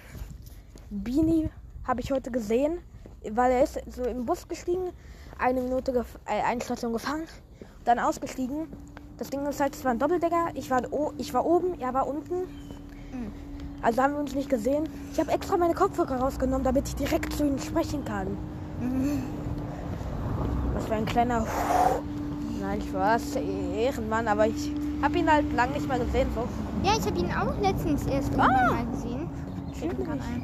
Beanie 0.89 1.51
habe 1.87 2.01
ich 2.01 2.11
heute 2.11 2.31
gesehen, 2.31 2.79
weil 3.31 3.53
er 3.53 3.65
ist 3.65 3.79
so 3.87 4.05
im 4.05 4.25
Bus 4.25 4.49
gestiegen, 4.49 4.91
eine 5.39 5.61
Minute, 5.61 5.93
gef 5.93 6.19
äh, 6.25 6.43
eine 6.43 6.63
Station 6.63 6.95
gefahren, 6.95 7.25
dann 7.85 7.99
ausgestiegen. 7.99 8.69
Das 9.19 9.29
Ding 9.29 9.45
ist 9.45 9.61
halt, 9.61 9.75
es 9.75 9.85
war 9.85 9.91
ein 9.91 9.99
Doppeldecker. 9.99 10.49
Ich 10.55 10.71
war, 10.71 10.83
ich 11.19 11.35
war 11.35 11.45
oben, 11.45 11.79
er 11.79 11.93
war 11.93 12.07
unten. 12.07 12.49
Also 13.83 14.03
haben 14.03 14.15
wir 14.15 14.21
uns 14.21 14.35
nicht 14.35 14.49
gesehen. 14.51 14.89
Ich 15.13 15.21
habe 15.21 15.31
extra 15.31 15.57
meine 15.57 15.75
Kopfhörer 15.75 16.17
rausgenommen, 16.17 16.65
damit 16.65 16.89
ich 16.89 16.97
direkt 16.97 17.33
zu 17.33 17.45
ihm 17.47 17.59
sprechen 17.59 18.05
kann. 18.05 18.37
Was 20.75 20.87
für 20.87 20.95
ein 20.95 21.07
kleiner. 21.07 21.47
Nein, 22.61 22.83
Spaß, 22.83 23.37
Ehrenmann, 23.77 24.27
aber 24.27 24.47
ich 24.49 24.73
habe 25.03 25.19
ihn 25.19 25.31
halt 25.31 25.53
lang 25.55 25.73
nicht 25.73 25.87
mehr 25.87 25.99
gesehen. 25.99 26.29
So. 26.35 26.43
Ja, 26.83 26.95
ich 26.99 27.07
habe 27.07 27.19
ihn 27.19 27.31
auch 27.33 27.57
letztens 27.61 28.07
erst 28.07 28.33
Ah. 28.39 28.47
mal 28.73 28.87
gesehen. 28.93 29.29
Ein. 29.81 30.43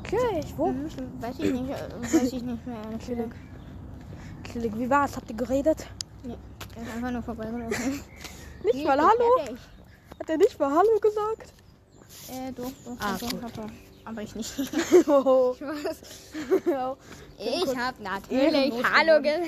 Okay, 0.00 0.40
wo? 0.56 0.68
Hm, 0.68 0.88
stimmt, 0.88 1.22
weiß 1.22 1.38
ich 1.38 1.52
nicht, 1.52 1.70
äh, 1.70 2.02
weiß 2.02 2.32
ich 2.32 2.42
nicht 2.42 2.66
mehr. 2.66 2.76
gesagt. 2.98 3.32
Chillig, 4.50 4.72
wie 4.78 4.88
war's? 4.88 5.14
Habt 5.16 5.28
ihr 5.28 5.36
geredet? 5.36 5.86
Er 6.24 6.82
ist 6.82 6.94
einfach 6.96 7.10
nur 7.10 7.22
vorbeigelaufen. 7.22 8.00
Nicht 8.64 8.86
mal 8.86 8.98
Hallo? 8.98 9.56
Hat 10.18 10.30
er 10.30 10.36
nicht 10.38 10.58
mal 10.58 10.70
Hallo 10.70 10.98
gesagt? 11.00 11.52
Äh, 12.28 12.52
doch, 12.52 12.70
doch, 12.84 12.96
Ah, 13.00 13.16
doch, 13.18 13.32
doch, 13.32 13.50
doch. 13.50 13.70
Aber 14.04 14.22
ich 14.22 14.34
nicht. 14.34 14.54
Oh. 15.08 15.54
Was? 15.60 16.00
Ja. 16.66 16.96
Ich 17.38 17.76
habe 17.76 18.02
natürlich 18.02 18.72
Hallo 18.84 19.20
geworden. 19.20 19.22
ge 19.22 19.42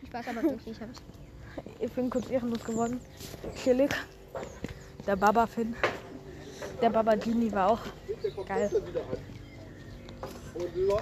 Viel 0.00 0.08
Spaß, 0.08 0.26
aber 0.28 0.42
wirklich 0.42 0.80
habe 0.80 0.92
ich. 0.92 1.84
Ich 1.84 1.92
bin 1.92 2.10
kurz 2.10 2.28
ehrenlos 2.30 2.64
geworden. 2.64 3.00
Chillig. 3.62 3.90
Der 5.06 5.16
Baba 5.16 5.46
Finn. 5.46 5.74
Der 6.80 6.90
Baba 6.90 7.14
Genie 7.14 7.50
war 7.52 7.70
auch 7.72 7.80
geil. 8.46 8.70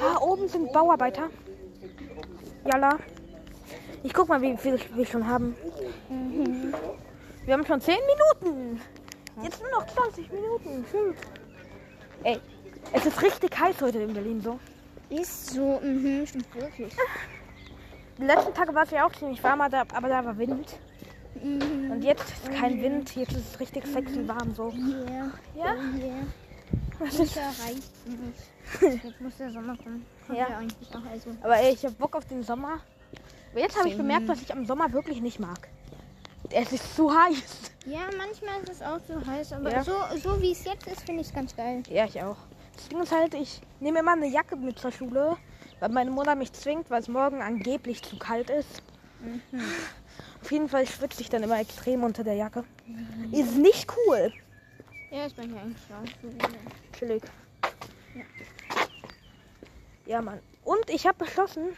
Da 0.01 0.19
oben 0.21 0.49
sind 0.49 0.73
Bauarbeiter. 0.73 1.29
Jalla. 2.65 2.99
Ich 4.03 4.13
guck 4.13 4.29
mal, 4.29 4.41
wie 4.43 4.57
viel 4.57 4.79
wir 4.95 5.07
schon 5.07 5.27
haben. 5.27 5.57
Wir 7.45 7.55
haben 7.55 7.67
schon 7.67 7.81
10 7.81 7.97
Minuten. 8.43 8.81
Jetzt 9.43 9.61
nur 9.61 9.71
noch 9.71 9.87
20 9.87 10.31
Minuten. 10.33 10.85
Hm. 10.93 11.15
Ey, 12.23 12.41
es 12.93 13.07
ist 13.07 13.21
richtig 13.23 13.59
heiß 13.59 13.81
heute 13.81 13.99
in 13.99 14.15
Berlin 14.15 14.41
so. 14.41 14.59
Ist 15.11 15.51
so, 15.51 15.81
mhm, 15.83 16.27
stimmt 16.27 16.55
wirklich. 16.55 16.95
Die 18.19 18.25
letzten 18.25 18.55
Tage 18.55 18.75
war 18.75 18.85
es 18.85 18.91
ja 18.91 19.07
auch 19.07 19.13
ziemlich 19.13 19.43
warm, 19.43 19.61
aber 19.61 19.85
da, 19.85 20.25
war 20.25 20.39
Wind. 20.39 20.79
Mhm. 21.43 21.91
Und 21.91 22.03
jetzt 22.03 22.23
ist 22.23 22.53
kein 22.53 22.81
Wind, 22.81 23.15
jetzt 23.17 23.33
ist 23.33 23.55
es 23.55 23.61
richtig 23.61 23.87
sexy 23.87 24.27
warm 24.27 24.55
so. 24.55 24.71
Yeah. 24.71 25.31
Ja? 25.57 25.75
Oh 25.75 25.99
yeah. 25.99 26.15
Was 27.01 27.15
ist- 27.19 27.37
nicht. 27.37 27.39
Jetzt 29.05 29.21
muss 29.21 29.37
der 29.37 29.51
Sommer 29.51 29.77
kommen. 29.77 30.07
Kommt 30.27 30.39
Ja. 30.39 30.49
ja. 30.49 31.03
Also. 31.11 31.31
Aber 31.43 31.57
ey, 31.59 31.75
ich 31.75 31.85
hab 31.85 31.99
Bock 31.99 32.17
auf 32.17 32.25
den 32.27 32.43
Sommer. 32.43 32.81
Aber 33.53 33.61
jetzt 33.61 33.79
habe 33.79 33.89
ich 33.89 33.97
bemerkt, 33.97 34.27
was 34.27 34.41
ich 34.41 34.51
am 34.53 34.65
Sommer 34.65 34.93
wirklich 34.93 35.21
nicht 35.21 35.39
mag. 35.39 35.69
Es 36.51 36.73
ist 36.73 36.97
zu 36.97 37.13
heiß. 37.13 37.73
Ja, 37.87 38.01
manchmal 38.17 38.61
ist 38.63 38.71
es 38.71 38.83
auch 38.83 38.99
so 39.07 39.25
heiß, 39.27 39.53
aber 39.53 39.71
Ja. 39.71 39.85
so, 39.85 39.93
so 40.23 40.41
wie 40.41 40.53
es 40.53 40.65
jetzt 40.65 40.87
ist, 40.87 41.03
finde 41.03 41.21
ich 41.21 41.29
es 41.29 41.35
ganz 41.35 41.55
geil. 41.55 41.83
Ja, 41.91 42.07
ich 42.07 42.21
auch. 42.23 42.37
Das 42.77 42.89
Ding 42.89 43.01
ist 43.01 43.13
halt, 43.13 43.35
ich 43.35 43.61
nehme 43.81 44.01
immer 44.01 44.13
eine 44.13 44.27
Jacke 44.27 44.57
mit 44.57 44.79
zur 44.79 44.91
Schule, 44.91 45.37
weil 45.81 45.89
meine 45.91 46.11
Mutter 46.11 46.35
mich 46.35 46.53
zwingt, 46.53 46.91
weil 46.91 47.01
es 47.01 47.09
morgen 47.09 47.43
angeblich 47.43 48.03
zu 48.03 48.17
kalt 48.17 48.49
ist. 48.51 48.83
Auf 50.43 50.51
jeden 50.51 50.69
Fall 50.69 50.87
schwitze 50.87 51.21
ich 51.21 51.29
dann 51.29 51.43
immer 51.43 51.61
extrem 51.61 52.05
unter 52.05 52.25
der 52.25 52.35
Jacke. 52.35 52.65
Ist 53.33 53.57
nicht 53.57 53.87
cool. 54.09 54.33
Ja, 55.11 55.27
ist 55.27 55.37
bei 55.37 55.47
mir 55.47 55.61
eigentlich 55.61 55.79
auch. 55.91 56.99
Chillig. 56.99 57.23
Ja, 60.07 60.21
Mann. 60.23 60.41
Und 60.65 60.89
ich 60.89 61.07
habe 61.07 61.25
beschlossen, 61.25 61.69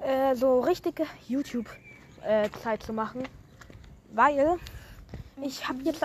äh, 0.00 0.34
so 0.34 0.60
richtige 0.60 1.04
YouTube-Zeit 1.28 2.82
zu 2.82 2.92
machen. 2.92 3.24
Weil 4.14 4.58
ich 5.42 5.68
habe 5.68 5.82
jetzt, 5.82 6.04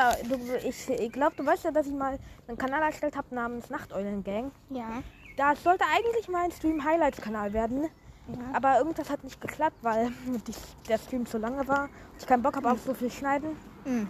ich, 0.64 0.90
ich 0.90 1.12
glaube, 1.12 1.36
du 1.36 1.46
weißt 1.46 1.66
ja, 1.66 1.72
dass 1.72 1.88
ich 1.88 1.94
mal 1.94 2.18
einen 2.48 2.58
Kanal 2.58 2.82
erstellt 2.82 3.16
habe 3.16 3.34
namens 3.34 3.70
Nachteulen-Gang. 3.70 4.52
Ja. 4.70 5.04
Das 5.36 5.64
sollte 5.64 5.84
eigentlich 5.96 6.28
mein 6.28 6.52
Stream-Highlights-Kanal 6.52 7.54
werden. 7.54 7.84
ja. 8.28 8.38
Aber 8.54 8.80
irgendwas 8.80 9.10
hat 9.10 9.24
nicht 9.24 9.40
geklappt, 9.40 9.78
weil 9.82 10.12
die, 10.48 10.54
der 10.88 10.98
Stream 10.98 11.26
zu 11.26 11.38
lange 11.38 11.68
war. 11.68 11.90
Ich 12.20 12.26
keinen 12.26 12.42
Bock 12.42 12.56
habe 12.56 12.72
auf 12.72 12.82
so 12.82 12.94
viel 12.94 13.12
Schneiden. 13.12 13.56
Mhm. 13.86 14.10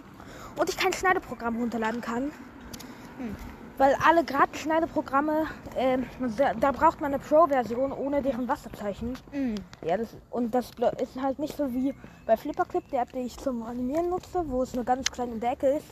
Und 0.56 0.68
ich 0.68 0.76
kein 0.76 0.92
Schneideprogramm 0.92 1.56
runterladen 1.56 2.00
kann. 2.00 2.32
Hm. 3.18 3.36
Weil 3.78 3.96
alle 4.04 4.24
gratis 4.24 4.60
Schneideprogramme, 4.62 5.46
ähm, 5.76 6.04
da, 6.36 6.52
da 6.54 6.72
braucht 6.72 7.00
man 7.00 7.14
eine 7.14 7.22
Pro-Version 7.22 7.92
ohne 7.92 8.20
deren 8.22 8.48
Wasserzeichen. 8.48 9.16
Mhm. 9.32 9.54
Ja, 9.86 9.96
das, 9.96 10.08
und 10.30 10.52
das 10.52 10.70
ist 11.00 11.20
halt 11.22 11.38
nicht 11.38 11.56
so 11.56 11.72
wie 11.72 11.94
bei 12.26 12.36
Flipperclip, 12.36 12.90
der 12.90 13.06
den 13.06 13.26
ich 13.26 13.36
zum 13.38 13.62
Animieren 13.62 14.10
nutze, 14.10 14.42
wo 14.48 14.62
es 14.62 14.74
nur 14.74 14.84
ganz 14.84 15.10
klein 15.10 15.30
in 15.32 15.40
der 15.40 15.52
Ecke 15.52 15.68
ist. 15.68 15.86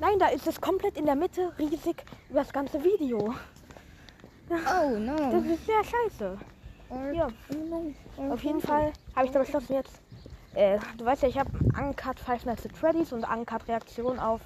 Nein, 0.00 0.18
da 0.18 0.26
ist 0.28 0.46
es 0.46 0.60
komplett 0.60 0.98
in 0.98 1.06
der 1.06 1.16
Mitte, 1.16 1.50
riesig 1.58 2.04
über 2.28 2.40
das 2.40 2.52
ganze 2.52 2.82
Video. 2.84 3.34
Oh 4.50 4.54
Das 4.54 4.98
no. 4.98 5.38
ist 5.52 5.64
sehr 5.66 5.82
scheiße. 5.84 6.38
Or- 6.90 7.12
Ja, 7.12 7.28
auf 8.30 8.42
jeden 8.42 8.60
Fall 8.60 8.92
habe 9.16 9.26
ich 9.26 9.32
da 9.32 9.38
beschlossen 9.38 9.74
jetzt. 9.74 10.00
Äh, 10.54 10.78
du 10.98 11.04
weißt 11.04 11.22
ja, 11.22 11.28
ich 11.28 11.38
habe 11.38 11.50
Uncut 11.78 12.18
Five 12.20 12.44
Nights 12.44 12.66
at 12.66 12.76
Freddy's 12.76 13.12
und 13.12 13.24
Uncut 13.24 13.66
Reaktion 13.68 14.18
auf 14.18 14.40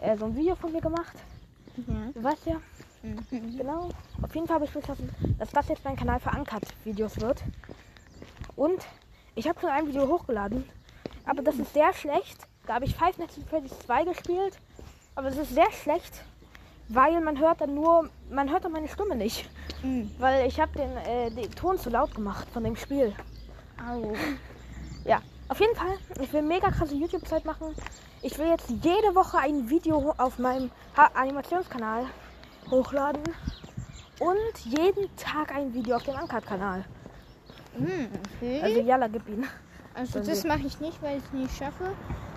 äh, 0.00 0.16
so 0.16 0.26
ein 0.26 0.36
Video 0.36 0.54
von 0.54 0.72
mir 0.72 0.80
gemacht. 0.80 1.12
Ja. 1.76 2.10
Du 2.14 2.22
weißt 2.22 2.46
ja, 2.46 2.56
Mhm. 3.02 3.56
genau. 3.58 3.88
Auf 4.22 4.34
jeden 4.34 4.46
Fall 4.46 4.54
habe 4.56 4.64
ich 4.64 4.70
beschlossen, 4.70 5.10
dass 5.38 5.50
das 5.50 5.68
jetzt 5.68 5.84
mein 5.84 5.96
Kanal 5.96 6.20
für 6.20 6.30
Uncut-Videos 6.30 7.20
wird. 7.20 7.42
Und 8.54 8.80
ich 9.34 9.48
habe 9.48 9.58
schon 9.60 9.70
ein 9.70 9.86
Video 9.88 10.06
hochgeladen, 10.06 10.64
aber 11.26 11.42
das 11.42 11.56
ist 11.56 11.72
sehr 11.74 11.92
schlecht. 11.94 12.46
Da 12.66 12.74
habe 12.74 12.84
ich 12.84 12.94
Five 12.94 13.18
Nights 13.18 13.38
at 13.38 13.48
Freddy's 13.48 13.76
2 13.80 14.04
gespielt, 14.04 14.56
aber 15.16 15.28
es 15.28 15.36
ist 15.36 15.52
sehr 15.52 15.70
schlecht, 15.72 16.22
weil 16.88 17.20
man 17.20 17.38
hört 17.40 17.60
dann 17.60 17.74
nur, 17.74 18.08
man 18.30 18.48
hört 18.50 18.64
dann 18.64 18.72
meine 18.72 18.86
Stimme 18.88 19.16
nicht. 19.16 19.48
Mhm. 19.82 20.10
Weil 20.18 20.46
ich 20.46 20.60
habe 20.60 20.70
den, 20.78 20.96
äh, 20.98 21.30
den 21.30 21.50
Ton 21.52 21.78
zu 21.78 21.90
laut 21.90 22.14
gemacht 22.14 22.46
von 22.52 22.62
dem 22.62 22.76
Spiel. 22.76 23.12
Au. 23.84 24.12
Ja, 25.04 25.20
auf 25.52 25.60
jeden 25.60 25.76
Fall. 25.76 25.98
Ich 26.18 26.32
will 26.32 26.40
mega 26.40 26.70
krasse 26.70 26.94
YouTube-Zeit 26.94 27.44
machen. 27.44 27.74
Ich 28.22 28.38
will 28.38 28.46
jetzt 28.46 28.70
jede 28.70 29.14
Woche 29.14 29.36
ein 29.38 29.68
Video 29.68 30.14
auf 30.16 30.38
meinem 30.38 30.70
Animationskanal 30.96 32.06
hochladen. 32.70 33.22
Und 34.18 34.58
jeden 34.64 35.14
Tag 35.16 35.54
ein 35.54 35.74
Video 35.74 35.96
auf 35.96 36.04
dem 36.04 36.14
Uncut-Kanal. 36.14 36.86
Mhm. 37.76 38.08
Okay. 38.36 38.62
Also 38.62 38.80
Jalla, 38.80 39.08
gib 39.08 39.28
ihn. 39.28 39.46
Also 39.94 40.20
das 40.20 40.42
mache 40.44 40.66
ich 40.66 40.80
nicht, 40.80 41.02
weil 41.02 41.18
ich 41.18 41.24
es 41.24 41.32
nicht 41.32 41.54
schaffe. 41.54 41.92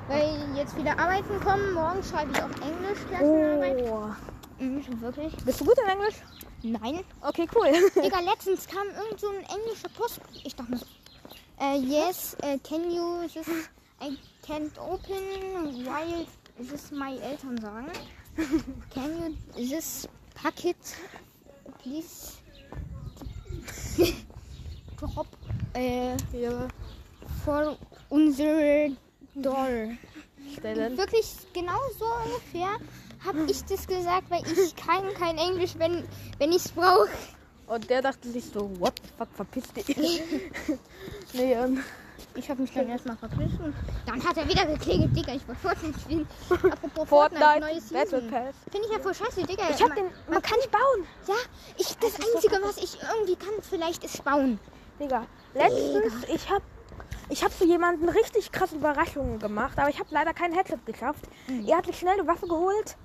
Weil 0.10 0.36
jetzt 0.54 0.78
wieder 0.78 1.00
Arbeiten 1.00 1.40
kommen. 1.40 1.74
Morgen 1.74 2.04
schreibe 2.04 2.32
ich 2.34 2.44
auch 2.44 2.68
Englisch 2.68 3.00
Klassenarbeit. 3.08 3.90
Oh. 3.90 4.62
Mhm, 4.62 5.02
wirklich? 5.02 5.38
Bist 5.38 5.62
du 5.62 5.66
gut 5.66 5.78
in 5.82 5.90
Englisch? 5.90 6.16
Nein. 6.64 7.06
Okay, 7.22 7.48
cool. 7.56 7.72
Digga, 8.04 8.20
letztens 8.20 8.68
kam 8.68 8.88
irgend 8.88 9.22
so 9.22 9.30
ein 9.30 9.58
englischer 9.58 9.90
Post. 9.96 10.20
Ich 10.44 10.54
dachte 10.54 10.72
mir 10.72 10.78
so, 10.78 10.86
äh, 11.60 11.78
yes, 11.80 12.36
äh, 12.42 12.58
can 12.60 12.92
you 12.92 13.24
just, 13.34 13.50
I 14.02 14.18
can't 14.46 14.78
open 14.80 15.86
while 15.86 16.26
this 16.58 16.92
my 16.92 17.18
Eltern 17.20 17.58
sagen. 17.62 17.92
Can 18.94 19.36
you 19.56 19.70
this 19.70 20.08
packet 20.34 20.76
please 21.82 22.34
drop 24.98 25.28
äh, 25.74 26.16
Ja. 26.34 26.68
for 27.44 27.78
unsere 28.10 28.92
door. 29.36 29.90
Stellen. 30.58 30.98
Wirklich 30.98 31.26
genau 31.54 31.80
so 31.98 32.06
ungefähr 32.26 32.78
habe 33.26 33.50
ich 33.50 33.64
das 33.66 33.88
gesagt, 33.88 34.30
weil 34.30 34.44
ich 34.46 34.76
kann 34.76 35.14
kein 35.16 35.38
Englisch, 35.38 35.74
wenn, 35.78 36.04
wenn 36.38 36.52
ich 36.52 36.66
es 36.66 36.72
brauche. 36.72 37.10
Und 37.68 37.90
der 37.90 38.02
dachte 38.04 38.30
sich 38.30 38.46
so, 38.46 38.70
what 38.80 38.94
the 39.02 39.10
fuck, 39.18 39.30
verpiss 39.34 39.74
dich. 39.74 39.96
nee, 41.36 41.54
ähm, 41.54 41.84
Ich 42.36 42.50
habe 42.50 42.62
mich 42.62 42.74
dann 42.74 42.90
erstmal 42.90 43.16
verpisst 43.18 43.60
und 43.60 43.74
dann 44.06 44.24
hat 44.24 44.38
er 44.38 44.48
wieder 44.48 44.66
geklingelt, 44.66 45.16
Digga. 45.16 45.34
Ich 45.34 45.48
wollte 45.48 45.62
Fortnite 45.62 46.00
spielen. 46.00 46.28
Apropos 46.50 47.08
Fortnite, 47.08 47.44
Fortnite, 47.44 47.60
neue 47.60 47.82
Battle 47.82 48.22
Season. 48.22 48.30
Pass. 48.30 48.56
Finde 48.72 48.88
ich 48.88 48.94
ja 48.94 49.00
voll 49.00 49.14
scheiße, 49.14 49.44
Digga. 49.44 49.64
Ich 49.70 49.82
hab 49.82 49.90
man, 49.90 49.98
den, 49.98 50.06
man 50.30 50.42
kann 50.42 50.58
nicht 50.58 50.72
bauen. 50.72 51.08
Ja, 51.28 51.36
ich, 51.78 51.98
das 51.98 52.14
Einzige, 52.16 52.62
was 52.62 52.78
ich 52.78 52.98
irgendwie 53.02 53.36
kann, 53.36 53.54
vielleicht 53.62 54.04
ist 54.04 54.24
bauen. 54.24 54.60
Digga, 55.00 55.26
letztens, 55.54 56.14
ich 56.34 56.50
hab, 56.50 56.62
ich 57.30 57.44
hab 57.44 57.52
für 57.52 57.66
jemanden 57.66 58.10
richtig 58.10 58.52
krasse 58.52 58.76
Überraschungen 58.76 59.40
gemacht, 59.40 59.78
aber 59.78 59.90
ich 59.90 60.00
habe 60.00 60.10
leider 60.12 60.34
kein 60.34 60.54
Headset 60.54 60.80
geschafft. 60.86 61.26
Mhm. 61.48 61.68
Er 61.68 61.78
hat 61.78 61.86
sich 61.86 62.00
schnell 62.00 62.14
eine 62.14 62.28
Waffe 62.28 62.48
geholt. 62.48 62.98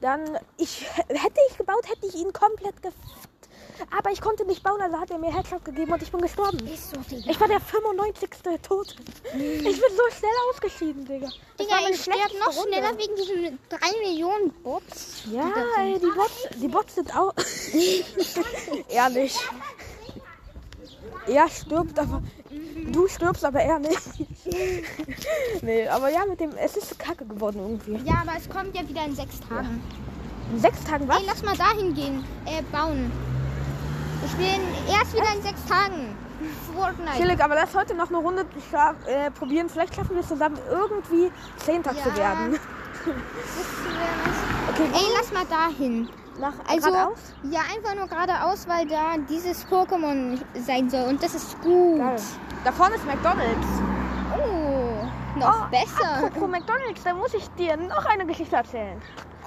Dann, 0.00 0.20
ich, 0.56 0.86
hätte 1.08 1.40
ich 1.50 1.56
gebaut, 1.56 1.88
hätte 1.88 2.06
ich 2.06 2.14
ihn 2.14 2.32
komplett. 2.32 2.74
Aber 3.96 4.10
ich 4.10 4.20
konnte 4.20 4.44
nicht 4.44 4.62
bauen, 4.62 4.80
also 4.80 4.98
hat 4.98 5.10
er 5.10 5.18
mir 5.18 5.34
Headshot 5.34 5.64
gegeben 5.64 5.92
und 5.92 6.02
ich 6.02 6.10
bin 6.10 6.20
gestorben. 6.20 6.58
So. 6.58 7.16
Ich 7.16 7.40
war 7.40 7.48
der 7.48 7.60
95. 7.60 8.30
Tote. 8.62 8.94
Ich 9.34 9.62
bin 9.62 9.72
so 9.72 10.16
schnell 10.16 10.30
ausgeschieden, 10.50 11.04
Digga. 11.04 11.26
Das 11.56 11.66
Digga, 11.66 11.76
ich 11.90 12.00
sterbe 12.00 12.38
noch 12.38 12.56
Runde. 12.56 12.76
schneller 12.76 12.98
wegen 12.98 13.16
diesen 13.16 13.58
3 13.68 13.78
Millionen 14.00 14.52
Bots. 14.62 15.24
Ja, 15.30 15.50
die 15.76 15.80
ey, 15.80 15.98
die 15.98 16.16
Bots, 16.16 16.48
die 16.60 16.68
Bots 16.68 16.94
sind 16.94 17.16
auch. 17.16 17.34
Ehrlich. 18.88 19.38
Er 21.26 21.48
stirbt, 21.48 21.98
aber. 21.98 22.22
Du 22.90 23.06
stirbst, 23.08 23.44
aber 23.44 23.60
er 23.60 23.78
nicht. 23.78 24.00
nee, 25.62 25.88
aber 25.88 26.10
ja, 26.10 26.26
mit 26.26 26.40
dem. 26.40 26.50
Es 26.56 26.76
ist 26.76 26.98
kacke 26.98 27.24
geworden 27.24 27.60
irgendwie. 27.60 28.08
Ja, 28.08 28.22
aber 28.26 28.36
es 28.36 28.48
kommt 28.48 28.76
ja 28.76 28.86
wieder 28.86 29.04
in 29.04 29.14
sechs 29.14 29.40
Tagen. 29.40 29.82
In 30.52 30.60
sechs 30.60 30.82
Tagen 30.84 31.08
was? 31.08 31.18
Ey, 31.18 31.24
lass 31.26 31.42
mal 31.42 31.56
dahin 31.56 31.94
gehen. 31.94 32.24
Äh, 32.44 32.62
bauen. 32.72 33.10
Ich 34.24 34.32
bin 34.36 34.60
erst 34.88 35.14
wieder 35.14 35.34
in 35.34 35.42
sechs 35.42 35.64
Tagen. 35.66 36.16
Fortnite. 36.74 37.16
Chillig, 37.16 37.42
aber 37.42 37.54
lass 37.54 37.74
heute 37.74 37.94
noch 37.94 38.08
eine 38.08 38.16
Runde 38.18 38.44
äh, 39.06 39.30
probieren. 39.30 39.68
Vielleicht 39.68 39.94
schaffen 39.94 40.14
wir 40.14 40.20
es 40.22 40.28
zusammen 40.28 40.58
irgendwie 40.70 41.30
Zehnter 41.58 41.92
zu 41.92 42.08
Ja. 42.10 42.16
werden. 42.16 42.58
Okay, 44.70 44.88
Ey, 44.92 45.04
lass 45.16 45.32
mal 45.32 45.44
dahin. 45.46 46.08
nach 46.40 46.54
Also, 46.68 46.90
geradeaus? 46.90 47.18
ja, 47.50 47.60
einfach 47.74 47.94
nur 47.94 48.06
geradeaus, 48.06 48.66
weil 48.66 48.86
da 48.86 49.16
dieses 49.28 49.66
Pokémon 49.66 50.38
sein 50.66 50.88
soll. 50.90 51.02
Und 51.08 51.22
das 51.22 51.34
ist 51.34 51.60
gut. 51.62 51.98
Geil. 51.98 52.16
Da 52.64 52.72
vorne 52.72 52.94
ist 52.96 53.04
McDonalds. 53.06 53.66
Noch 55.36 55.66
Oh, 55.66 55.70
besser. 55.70 56.26
Apropos 56.26 56.48
McDonalds, 56.48 57.02
da 57.04 57.14
muss 57.14 57.32
ich 57.34 57.48
dir 57.50 57.76
noch 57.76 58.04
eine 58.06 58.26
Geschichte 58.26 58.56
erzählen. 58.56 59.00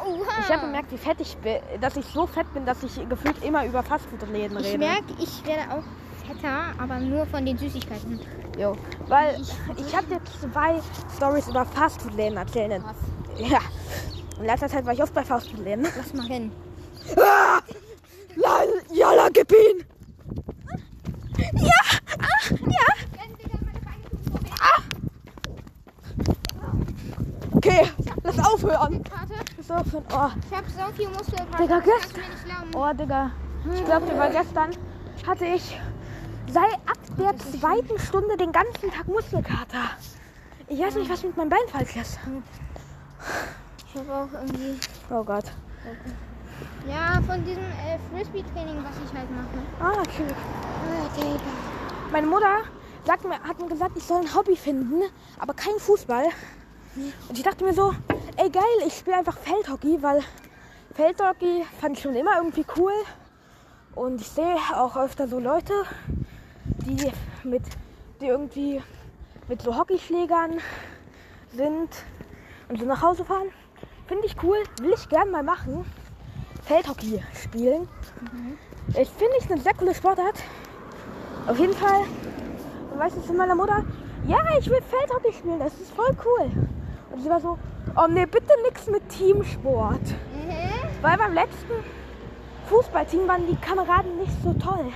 Oha. 0.03 0.39
Ich 0.39 0.49
habe 0.51 0.65
bemerkt, 0.65 0.91
wie 0.91 0.97
fett 0.97 1.19
ich 1.21 1.37
bin, 1.37 1.59
dass 1.79 1.95
ich 1.95 2.05
so 2.05 2.25
fett 2.27 2.51
bin, 2.53 2.65
dass 2.65 2.81
ich 2.83 3.07
gefühlt 3.07 3.41
immer 3.43 3.65
über 3.65 3.81
Fastfood-Läden 3.83 4.57
Ich 4.59 4.65
rede. 4.67 4.77
merke, 4.79 5.13
ich 5.19 5.45
werde 5.45 5.61
auch 5.71 5.83
fetter, 6.27 6.73
aber 6.81 6.99
nur 6.99 7.25
von 7.27 7.45
den 7.45 7.57
Süßigkeiten. 7.57 8.19
Jo. 8.57 8.75
Weil 9.07 9.39
ich 9.77 9.95
habe 9.95 10.07
dir 10.07 10.19
zwei 10.41 10.81
Stories 11.15 11.47
über 11.47 11.65
Fastfood-Läden 11.65 12.37
erzählen. 12.37 12.83
Was? 12.83 13.49
Ja. 13.49 13.59
In 14.39 14.45
letzter 14.45 14.67
Zeit 14.67 14.85
war 14.85 14.93
ich 14.93 15.01
oft 15.03 15.13
bei 15.13 15.23
Fastfood-Läden. 15.23 15.87
Lass 15.95 16.13
mal 16.13 16.25
hin. 16.27 16.51
Ah! 17.17 17.59
Lal, 18.35 18.67
Jalla, 18.91 19.29
gib 19.31 19.51
ihn! 19.51 19.85
Ja! 21.53 21.71
Ah, 22.19 22.53
ja! 22.67 22.85
Okay, 27.65 27.89
lass 28.23 28.37
aufhören. 28.45 29.03
Lass 29.57 29.71
aufhören. 29.71 30.03
Oh, 30.13 30.29
Ich 30.51 30.55
habe 30.55 30.67
so 30.69 30.93
viel 30.95 31.09
Muskelkater. 31.09 31.63
Digga, 31.63 31.79
gestern- 31.79 32.75
oh 32.75 32.93
Digga. 32.93 33.31
Ich 33.73 33.85
glaube, 33.85 34.05
weil 34.17 34.31
gestern 34.31 34.69
hatte 35.25 35.45
ich 35.45 35.79
sei 36.47 36.61
ab 36.85 36.97
der 37.17 37.35
zweiten 37.39 37.97
Stunde 37.97 38.37
den 38.37 38.51
ganzen 38.51 38.91
Tag 38.91 39.07
Muskelkater. 39.07 39.89
Ich 40.67 40.79
weiß 40.79 40.93
nicht, 40.95 41.09
was 41.09 41.23
mit 41.23 41.35
meinem 41.37 41.49
Bein 41.49 41.67
falsch 41.71 41.95
ist. 41.95 42.19
Ich 43.87 43.99
habe 43.99 44.13
auch 44.13 44.31
irgendwie. 44.31 44.79
Oh 45.09 45.23
Gott. 45.23 45.45
Ja, 46.87 47.19
von 47.25 47.43
diesem 47.45 47.63
äh, 47.63 47.97
Frisbee-Training, 48.13 48.77
was 48.83 48.93
ich 49.03 49.17
halt 49.17 49.29
mache. 49.31 49.57
Ah, 49.79 50.01
okay. 50.01 50.27
Oh, 50.29 51.19
Digga. 51.19 51.39
Meine 52.11 52.27
Mutter 52.27 52.57
sagt 53.05 53.25
mir, 53.25 53.39
hat 53.39 53.59
mir 53.59 53.67
gesagt, 53.69 53.97
ich 53.97 54.03
soll 54.03 54.21
ein 54.21 54.35
Hobby 54.35 54.55
finden, 54.55 55.01
aber 55.39 55.55
kein 55.55 55.79
Fußball. 55.79 56.25
Und 56.95 57.37
ich 57.37 57.43
dachte 57.43 57.65
mir 57.65 57.73
so, 57.73 57.93
ey 58.37 58.49
geil, 58.49 58.63
ich 58.87 58.97
spiele 58.97 59.17
einfach 59.17 59.37
Feldhockey, 59.37 60.01
weil 60.01 60.21
Feldhockey 60.93 61.65
fand 61.81 61.97
ich 61.97 62.03
schon 62.03 62.15
immer 62.15 62.37
irgendwie 62.37 62.65
cool. 62.77 62.93
Und 63.95 64.21
ich 64.21 64.29
sehe 64.29 64.55
auch 64.73 64.95
öfter 64.95 65.27
so 65.27 65.39
Leute, 65.39 65.73
die 66.85 67.11
mit, 67.43 67.63
die 68.21 68.27
irgendwie 68.27 68.81
mit 69.47 69.61
so 69.61 69.77
Hockeyschlägern 69.77 70.59
sind 71.53 71.89
und 72.69 72.79
so 72.79 72.85
nach 72.85 73.01
Hause 73.01 73.25
fahren. 73.25 73.49
Finde 74.07 74.25
ich 74.25 74.35
cool, 74.41 74.57
will 74.81 74.93
ich 74.93 75.09
gern 75.09 75.31
mal 75.31 75.43
machen. 75.43 75.85
Feldhockey 76.63 77.21
spielen. 77.41 77.87
Ich 78.89 79.09
finde 79.09 79.33
ich 79.39 79.51
eine 79.51 79.59
sehr 79.59 79.73
coole 79.73 79.93
Sportart. 79.93 80.41
Auf 81.47 81.59
jeden 81.59 81.73
Fall, 81.73 82.03
weißt 82.97 83.17
du 83.17 83.21
zu 83.21 83.33
meiner 83.33 83.55
Mutter, 83.55 83.83
ja, 84.27 84.37
ich 84.57 84.69
will 84.69 84.81
Feldhockey 84.81 85.33
spielen, 85.33 85.59
das 85.59 85.73
ist 85.73 85.91
voll 85.93 86.15
cool. 86.25 86.51
Und 87.15 87.21
sie 87.21 87.29
war 87.29 87.39
so, 87.39 87.57
oh 87.95 88.07
nee, 88.09 88.25
bitte 88.25 88.51
nix 88.65 88.87
mit 88.87 89.07
Teamsport. 89.07 90.01
Mhm. 90.01 91.01
Weil 91.01 91.17
beim 91.17 91.33
letzten 91.33 91.71
Fußballteam 92.67 93.25
waren 93.25 93.47
die 93.47 93.55
Kameraden 93.55 94.17
nicht 94.17 94.33
so 94.43 94.51
toll. 94.53 94.91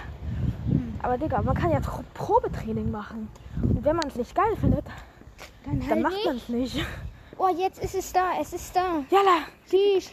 Aber 1.01 1.17
Digga, 1.17 1.41
man 1.41 1.55
kann 1.55 1.71
ja 1.71 1.79
Probetraining 2.13 2.91
machen. 2.91 3.29
Und 3.61 3.85
wenn 3.85 3.95
man 3.95 4.09
es 4.09 4.15
nicht 4.15 4.35
geil 4.35 4.53
findet, 4.59 4.83
Dann 5.63 5.79
dann 5.79 5.89
halt 5.89 6.01
macht 6.01 6.25
man 6.25 6.35
es 6.35 6.49
nicht. 6.49 6.85
Oh, 7.37 7.47
jetzt 7.47 7.81
ist 7.81 7.95
es 7.95 8.11
da. 8.11 8.31
Es 8.41 8.51
ist 8.51 8.75
da. 8.75 9.01
Jalla, 9.09 9.45
Tschüss. 9.69 10.11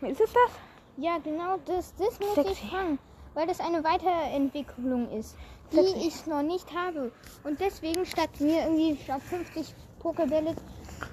ist 0.00 0.20
es 0.20 0.32
das? 0.32 0.50
Ja, 0.96 1.18
genau 1.22 1.58
das. 1.66 1.94
Das 1.94 2.18
muss 2.18 2.34
Sexy. 2.34 2.50
ich 2.50 2.68
fangen. 2.68 2.98
Weil 3.34 3.46
das 3.46 3.60
eine 3.60 3.84
Weiterentwicklung 3.84 5.08
ist, 5.12 5.36
die 5.70 5.76
Sexy. 5.76 6.08
ich 6.08 6.26
noch 6.26 6.42
nicht 6.42 6.66
habe. 6.74 7.12
Und 7.44 7.60
deswegen 7.60 8.04
statt 8.04 8.40
mir 8.40 8.62
irgendwie 8.62 8.96
statt 9.04 9.22
50 9.22 9.72
Pokebälle 10.00 10.56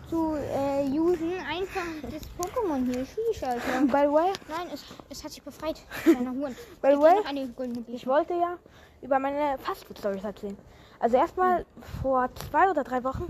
zu 0.09 0.35
äh, 0.35 0.89
usen, 0.99 1.33
einfach 1.49 1.81
das 2.03 2.23
Pokémon 2.37 2.85
hier. 2.85 3.05
Sheesh, 3.05 3.43
Alter. 3.43 3.81
By 3.81 4.07
the 4.07 4.13
way, 4.13 4.31
Nein, 4.49 4.67
es, 4.73 4.83
es 5.09 5.23
hat 5.23 5.31
sich 5.31 5.41
befreit. 5.41 5.81
Huren. 6.05 6.55
By 6.81 6.91
the 6.91 6.99
way, 6.99 7.83
ich 7.87 8.05
wollte 8.07 8.33
ja 8.33 8.57
über 9.01 9.19
meine 9.19 9.57
Fastfood-Stories 9.59 10.23
erzählen. 10.23 10.57
Also 10.99 11.17
erstmal 11.17 11.65
vor 12.01 12.29
zwei 12.49 12.69
oder 12.69 12.83
drei 12.83 13.03
Wochen 13.03 13.25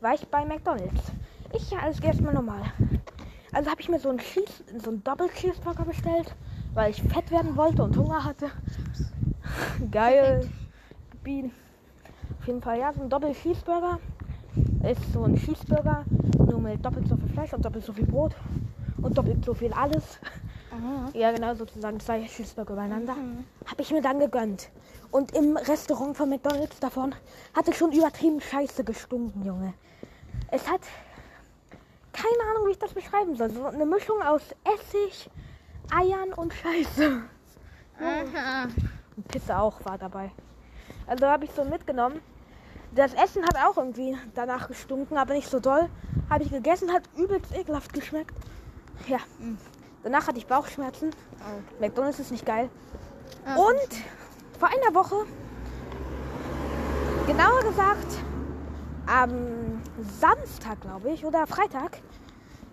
war 0.00 0.14
ich 0.14 0.26
bei 0.28 0.44
McDonalds. 0.44 1.12
Ich 1.52 1.70
ja 1.70 1.78
alles 1.78 2.00
erstmal 2.00 2.34
normal. 2.34 2.62
Also 3.52 3.70
habe 3.70 3.80
ich 3.80 3.88
mir 3.88 3.98
so 3.98 4.08
einen, 4.10 4.18
Cheese, 4.18 4.64
so 4.82 4.90
einen 4.90 5.04
Doppel-Cheeseburger 5.04 5.84
bestellt, 5.84 6.34
weil 6.74 6.90
ich 6.90 7.02
fett 7.02 7.30
werden 7.30 7.56
wollte 7.56 7.82
und 7.82 7.96
Hunger 7.96 8.24
hatte. 8.24 8.50
Geil. 9.90 10.50
Bean. 11.22 11.52
Auf 12.40 12.46
jeden 12.46 12.60
Fall, 12.60 12.78
ja, 12.78 12.92
so 12.92 13.02
ein 13.02 13.08
Doppel-Cheeseburger. 13.08 13.98
Ist 14.90 15.12
so 15.12 15.24
ein 15.24 15.34
Cheeseburger, 15.34 16.04
nur 16.38 16.60
mit 16.60 16.84
doppelt 16.84 17.08
so 17.08 17.16
viel 17.16 17.28
Fleisch 17.30 17.52
und 17.52 17.64
doppelt 17.64 17.84
so 17.84 17.92
viel 17.92 18.06
Brot. 18.06 18.36
Und 19.02 19.18
doppelt 19.18 19.44
so 19.44 19.52
viel 19.52 19.72
alles. 19.72 20.20
Aha. 20.70 21.10
Ja, 21.12 21.32
genau, 21.32 21.54
sozusagen 21.54 21.98
zwei 21.98 22.22
Cheeseburger 22.22 22.74
übereinander. 22.74 23.14
Mhm. 23.14 23.44
Habe 23.66 23.82
ich 23.82 23.90
mir 23.90 24.00
dann 24.00 24.20
gegönnt. 24.20 24.70
Und 25.10 25.32
im 25.32 25.56
Restaurant 25.56 26.16
von 26.16 26.28
McDonalds 26.28 26.78
davon 26.78 27.14
hatte 27.54 27.72
schon 27.72 27.90
übertrieben 27.90 28.40
scheiße 28.40 28.84
gestunken, 28.84 29.44
Junge. 29.44 29.74
Es 30.52 30.70
hat 30.70 30.82
keine 32.12 32.50
Ahnung, 32.50 32.68
wie 32.68 32.72
ich 32.72 32.78
das 32.78 32.94
beschreiben 32.94 33.34
soll. 33.34 33.50
So 33.50 33.64
eine 33.64 33.86
Mischung 33.86 34.22
aus 34.22 34.42
Essig, 34.64 35.28
Eiern 35.92 36.32
und 36.32 36.52
Scheiße. 36.54 37.22
Aha. 38.00 38.68
Und 39.16 39.28
Pizza 39.28 39.60
auch 39.60 39.84
war 39.84 39.98
dabei. 39.98 40.30
Also 41.08 41.26
habe 41.26 41.44
ich 41.44 41.50
so 41.50 41.64
mitgenommen. 41.64 42.20
Das 42.96 43.12
Essen 43.12 43.44
hat 43.44 43.56
auch 43.56 43.76
irgendwie 43.76 44.16
danach 44.34 44.68
gestunken, 44.68 45.18
aber 45.18 45.34
nicht 45.34 45.50
so 45.50 45.60
doll. 45.60 45.90
Habe 46.30 46.44
ich 46.44 46.50
gegessen, 46.50 46.90
hat 46.90 47.02
übelst 47.14 47.54
ekelhaft 47.54 47.92
geschmeckt. 47.92 48.34
Ja. 49.06 49.18
Danach 50.02 50.26
hatte 50.26 50.38
ich 50.38 50.46
Bauchschmerzen. 50.46 51.10
Oh. 51.40 51.80
McDonalds 51.80 52.18
ist 52.20 52.30
nicht 52.30 52.46
geil. 52.46 52.70
Ah. 53.44 53.56
Und 53.56 54.58
vor 54.58 54.68
einer 54.68 54.94
Woche, 54.94 55.26
genauer 57.26 57.64
gesagt, 57.64 58.16
am 59.06 59.82
Samstag, 60.18 60.80
glaube 60.80 61.10
ich, 61.10 61.26
oder 61.26 61.46
Freitag, 61.46 61.98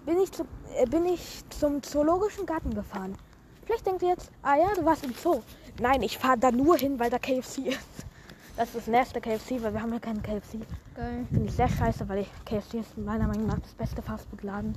bin 0.05 0.21
ich, 0.21 0.31
zu, 0.31 0.45
äh, 0.77 0.85
bin 0.85 1.05
ich 1.05 1.43
zum 1.49 1.83
Zoologischen 1.83 2.45
Garten 2.45 2.73
gefahren. 2.73 3.17
Vielleicht 3.65 3.85
denkt 3.85 4.01
ihr 4.01 4.09
jetzt, 4.09 4.31
ah 4.41 4.55
ja, 4.55 4.73
du 4.73 4.85
warst 4.85 5.03
im 5.03 5.13
Zoo. 5.15 5.41
Nein, 5.81 6.01
ich 6.01 6.17
fahre 6.17 6.37
da 6.37 6.49
nur 6.49 6.77
hin, 6.77 6.97
weil 6.97 7.09
da 7.09 7.19
KFC 7.19 7.67
ist. 7.67 8.05
Das 8.55 8.67
ist 8.69 8.75
das 8.75 8.87
nächste 8.87 9.19
KFC, 9.19 9.61
weil 9.63 9.73
wir 9.73 9.81
haben 9.81 9.93
ja 9.93 9.99
keinen 9.99 10.21
KFC. 10.21 10.59
Geil. 10.95 11.25
Finde 11.31 11.45
ich 11.45 11.53
sehr 11.53 11.69
scheiße, 11.69 12.07
weil 12.07 12.19
ich, 12.19 12.29
KFC 12.45 12.75
ist 12.75 12.97
meiner 12.97 13.27
Meinung 13.27 13.47
nach 13.47 13.59
das 13.59 13.73
beste 13.73 14.01
Fastfood-Laden. 14.01 14.75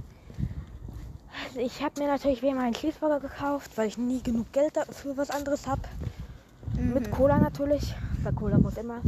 Ich 1.59 1.83
habe 1.83 2.01
mir 2.01 2.09
natürlich 2.09 2.41
wie 2.43 2.49
immer 2.49 2.63
einen 2.63 2.73
Cheeseburger 2.73 3.21
gekauft, 3.21 3.71
weil 3.77 3.89
ich 3.89 3.99
nie 3.99 4.23
genug 4.23 4.51
Geld 4.53 4.79
für 4.91 5.17
was 5.19 5.31
anderes 5.31 5.67
habe. 5.67 5.83
Mit 6.75 7.11
Cola 7.11 7.39
natürlich, 7.39 7.95
weil 8.23 8.33
Cola 8.33 8.59
muss 8.59 8.79
immer. 8.79 9.01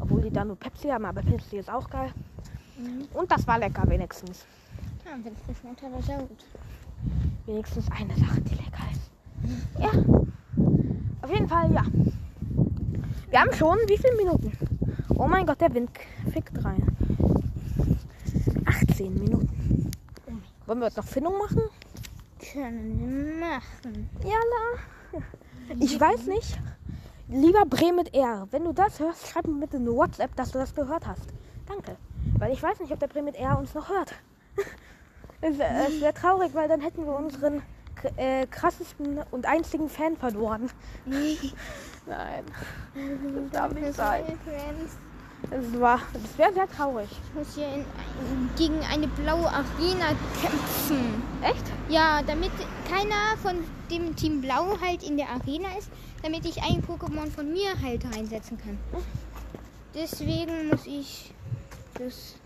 Obwohl 0.00 0.22
die 0.22 0.30
da 0.30 0.44
nur 0.44 0.56
Pepsi 0.56 0.88
haben, 0.88 1.04
aber 1.04 1.22
Pepsi 1.22 1.58
ist 1.58 1.70
auch 1.70 1.88
geil. 1.90 2.10
Mhm. 2.78 3.06
Und 3.12 3.30
das 3.30 3.46
war 3.46 3.58
lecker 3.58 3.88
wenigstens. 3.88 4.46
Ja, 5.04 5.12
wenn 5.22 5.32
es 5.34 5.46
geschmeckt 5.46 5.82
hat, 5.82 6.00
ist 6.00 6.08
ja 6.08 6.18
gut. 6.18 6.44
Wenigstens 7.46 7.86
eine 7.90 8.14
Sache, 8.16 8.40
die 8.40 8.54
lecker 8.54 8.84
ist. 8.90 9.10
Ja. 9.78 9.90
Auf 11.22 11.30
jeden 11.30 11.48
Fall, 11.48 11.72
ja. 11.72 11.84
Wir 13.30 13.40
haben 13.40 13.52
schon 13.54 13.78
wie 13.86 13.96
viele 13.98 14.16
Minuten? 14.16 14.52
Oh 15.16 15.26
mein 15.26 15.46
Gott, 15.46 15.60
der 15.60 15.72
Wind 15.74 15.90
fickt 16.32 16.64
rein. 16.64 16.86
18 18.66 19.14
Minuten. 19.14 19.90
Wollen 20.66 20.78
wir 20.80 20.86
jetzt 20.86 20.96
noch 20.96 21.04
Findung 21.04 21.38
machen? 21.38 21.62
Können 22.52 22.98
wir 23.40 23.46
machen. 23.46 24.10
Ja. 24.24 25.20
Ich 25.80 25.98
weiß 26.00 26.26
nicht. 26.26 26.58
Lieber 27.28 27.64
Bre 27.66 27.92
mit 27.92 28.14
R. 28.14 28.46
Wenn 28.50 28.64
du 28.64 28.72
das 28.72 29.00
hörst, 29.00 29.26
schreib 29.28 29.46
mir 29.46 29.60
bitte 29.60 29.76
eine 29.78 29.92
WhatsApp, 29.92 30.34
dass 30.36 30.50
du 30.52 30.58
das 30.58 30.74
gehört 30.74 31.06
hast. 31.06 31.26
Danke. 31.66 31.96
Weil 32.38 32.52
ich 32.52 32.62
weiß 32.62 32.80
nicht, 32.80 32.92
ob 32.92 32.98
der 33.00 33.06
Bre 33.06 33.22
mit 33.22 33.36
R 33.36 33.58
uns 33.58 33.74
noch 33.74 33.88
hört. 33.88 34.14
Es 35.40 35.58
wär- 35.58 35.88
es 35.88 36.00
wäre 36.00 36.14
traurig, 36.14 36.54
weil 36.54 36.68
dann 36.68 36.80
hätten 36.80 37.04
wir 37.04 37.14
unseren 37.14 37.60
äh, 38.16 38.46
krassesten 38.46 39.20
und 39.30 39.46
einzigen 39.46 39.88
Fan 39.88 40.16
verloren. 40.16 40.70
Nein. 41.06 42.44
Das 42.94 43.50
darf 43.52 43.72
nicht 43.72 43.94
sein. 43.94 44.24
Es 45.50 45.80
war, 45.80 46.00
das 46.12 46.38
wäre 46.38 46.52
sehr 46.54 46.68
traurig. 46.68 47.08
Ich 47.10 47.34
muss 47.38 47.54
hier 47.54 47.66
in, 47.68 47.84
gegen 48.56 48.80
eine 48.90 49.06
blaue 49.08 49.46
Arena 49.46 50.08
kämpfen. 50.40 51.22
Echt? 51.42 51.64
Ja, 51.88 52.22
damit 52.22 52.50
keiner 52.88 53.36
von 53.42 53.56
dem 53.90 54.16
Team 54.16 54.40
Blau 54.40 54.78
halt 54.80 55.02
in 55.02 55.16
der 55.16 55.28
Arena 55.28 55.68
ist, 55.78 55.90
damit 56.22 56.46
ich 56.46 56.62
ein 56.62 56.82
Pokémon 56.82 57.30
von 57.30 57.52
mir 57.52 57.70
halt 57.82 58.04
reinsetzen 58.14 58.58
kann. 58.58 58.78
Deswegen 59.94 60.68
muss 60.68 60.86
ich 60.86 61.32
das. 61.98 62.36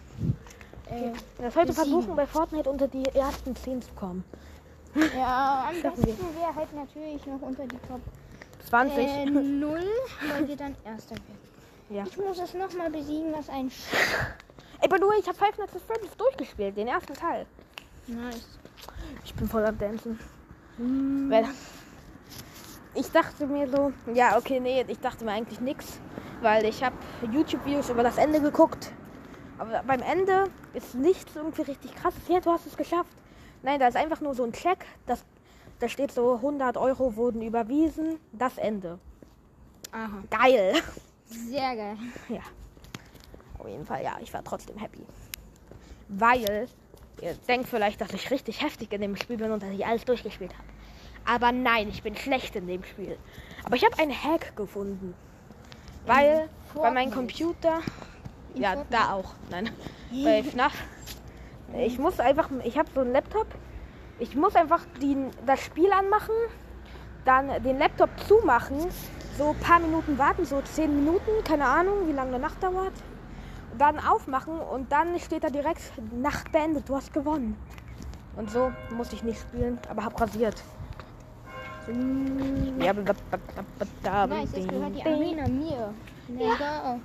Äh, 0.91 1.13
Das 1.41 1.55
heute 1.55 1.73
versuchen, 1.73 2.17
bei 2.17 2.27
Fortnite 2.27 2.69
unter 2.69 2.89
die 2.89 3.05
ersten 3.15 3.55
10 3.55 3.83
zu 3.83 3.93
kommen. 3.93 4.25
Ja, 4.95 5.69
am 5.69 5.83
besten 5.83 6.07
wäre 6.07 6.55
halt 6.55 6.75
natürlich 6.75 7.27
noch 7.27 7.41
unter 7.43 7.67
die 7.67 7.79
Top 7.89 8.01
20. 8.69 8.99
äh, 8.99 9.27
0, 9.27 9.81
weil 10.33 10.49
wir 10.49 10.57
dann 10.57 10.77
Erster 10.85 11.15
werden. 11.15 11.49
Ja. 11.91 12.05
Ich 12.07 12.17
muss 12.19 12.39
es 12.39 12.55
nochmal 12.55 12.91
besiegen, 12.91 13.33
was 13.33 13.49
ein 13.49 13.71
Sch 13.71 13.87
Ey, 14.81 14.89
by 14.89 14.97
the 14.97 15.05
way, 15.05 15.19
ich 15.19 15.27
habe 15.27 15.37
Five 15.37 15.59
Nights 15.59 15.75
at 15.75 15.83
Freddy's 15.83 16.17
durchgespielt, 16.17 16.77
den 16.77 16.87
ersten 16.87 17.15
Teil. 17.15 17.47
Nice. 18.07 18.59
Ich 19.25 19.35
bin 19.35 19.49
voll 19.49 19.65
am 19.65 19.77
Dancen. 19.77 20.19
Weil 20.79 21.47
ich 22.95 23.11
dachte 23.11 23.47
mir 23.47 23.69
so, 23.69 23.93
ja, 24.15 24.37
okay, 24.39 24.61
nee, 24.61 24.85
ich 24.87 25.01
dachte 25.01 25.25
mir 25.25 25.33
eigentlich 25.33 25.61
nichts, 25.61 25.99
weil 26.41 26.65
ich 26.65 26.85
habe 26.85 26.97
YouTube-Videos 27.33 27.91
über 27.91 28.05
das 28.05 28.19
Ende 28.19 28.41
geguckt. 28.41 28.93
Aber 29.59 29.83
beim 29.85 30.03
Ende 30.03 30.45
ist 30.75 30.95
nichts 30.95 31.35
irgendwie 31.35 31.63
richtig 31.63 31.95
krasses. 31.97 32.23
Ja, 32.29 32.39
du 32.39 32.51
hast 32.53 32.67
es 32.67 32.77
geschafft. 32.77 33.11
Nein, 33.69 33.81
da 33.81 33.89
ist 33.89 33.97
einfach 33.99 34.23
nur 34.23 34.35
so 34.35 34.45
ein 34.45 34.53
Check. 34.55 34.87
Das, 35.05 35.23
da 35.79 35.91
steht 35.91 36.11
so 36.11 36.37
100 36.37 36.79
Euro 36.79 37.17
wurden 37.17 37.43
überwiesen. 37.43 38.19
Das 38.33 38.57
Ende. 38.57 38.99
Aha. 39.93 40.23
Geil. 40.31 40.73
Sehr 41.27 41.77
geil. 41.77 41.99
Ja. 42.31 42.41
Auf 43.59 43.69
jeden 43.69 43.85
Fall, 43.85 44.03
ja, 44.03 44.17
ich 44.23 44.33
war 44.33 44.43
trotzdem 44.43 44.79
happy. 44.79 45.05
Weil, 46.09 46.67
ihr 47.21 47.35
denkt 47.47 47.69
vielleicht, 47.69 48.01
dass 48.01 48.15
ich 48.15 48.31
richtig 48.31 48.63
heftig 48.63 48.91
in 48.95 49.03
dem 49.03 49.17
Spiel 49.17 49.37
bin 49.37 49.51
und 49.51 49.63
dass 49.63 49.69
ich 49.69 49.85
alles 49.85 50.07
durchgespielt 50.07 50.55
habe. 50.55 50.69
Aber 51.27 51.53
nein, 51.53 51.91
ich 51.91 52.03
bin 52.03 52.17
schlecht 52.17 52.57
in 52.57 52.67
dem 52.69 52.83
Spiel. 52.85 53.19
Aber 53.65 53.77
ich 53.77 53.85
habe 53.85 53.99
einen 53.99 54.13
Hack 54.13 54.57
gefunden. 54.57 55.13
Weil 56.07 56.49
bei 56.75 56.91
meinem. 56.91 57.11
Computer. 57.11 57.81
In 58.55 58.63
Ja, 58.63 58.77
Fortnite. 58.77 59.03
da 59.03 59.13
auch. 59.13 59.35
Nein. 59.51 59.69
bei 60.11 60.43
FNAF. 60.43 60.73
Ich 61.77 61.99
muss 61.99 62.19
einfach. 62.21 62.49
Ich 62.65 62.79
habe 62.79 62.89
so 62.95 63.01
einen 63.01 63.13
Laptop. 63.13 63.47
Ich 64.19 64.35
muss 64.35 64.57
einfach 64.57 64.85
die, 65.01 65.17
das 65.47 65.61
Spiel 65.61 65.91
anmachen. 65.93 66.35
Dann 67.25 67.63
den 67.63 67.79
Laptop 67.79 68.11
zumachen. 68.27 68.79
So 69.37 69.51
ein 69.51 69.59
paar 69.61 69.79
Minuten 69.79 70.19
warten, 70.19 70.45
so 70.45 70.61
10 70.61 71.05
Minuten, 71.05 71.31
keine 71.45 71.65
Ahnung, 71.65 72.09
wie 72.09 72.13
lange 72.13 72.31
eine 72.31 72.41
Nacht 72.41 72.61
dauert. 72.61 72.93
Und 73.71 73.81
dann 73.81 74.01
aufmachen 74.01 74.59
und 74.59 74.91
dann 74.91 75.17
steht 75.21 75.45
da 75.45 75.49
direkt 75.49 75.93
Nacht 76.13 76.51
beendet, 76.51 76.89
du 76.89 76.97
hast 76.97 77.13
gewonnen. 77.13 77.57
Und 78.35 78.51
so 78.51 78.73
musste 78.97 79.15
ich 79.15 79.23
nicht 79.23 79.41
spielen, 79.41 79.79
aber 79.89 80.05
hab 80.05 80.21
rasiert. 80.21 80.61
Ja, 82.81 82.93
Nice, 84.27 84.51
jetzt 84.55 84.69
gehört 84.69 84.97
die 84.97 85.03
Arena 85.03 85.49
mir. 85.49 85.95
Go. 86.29 87.01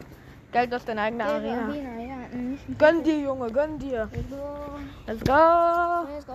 Geld 0.54 0.74
aus 0.74 0.86
deiner 0.86 1.02
eigenen 1.04 1.28
Ja, 1.28 1.34
Arena. 1.34 1.64
Arena, 1.68 2.00
ja. 2.02 2.16
mhm. 2.32 2.60
Gönn 2.78 3.04
dir, 3.04 3.20
Junge, 3.20 3.52
gönn 3.52 3.80
dir. 3.80 4.08
Let's 4.14 4.30
go. 4.30 4.78
Let's 5.08 5.24
go. 5.26 6.08
Let's 6.14 6.26
go. 6.26 6.34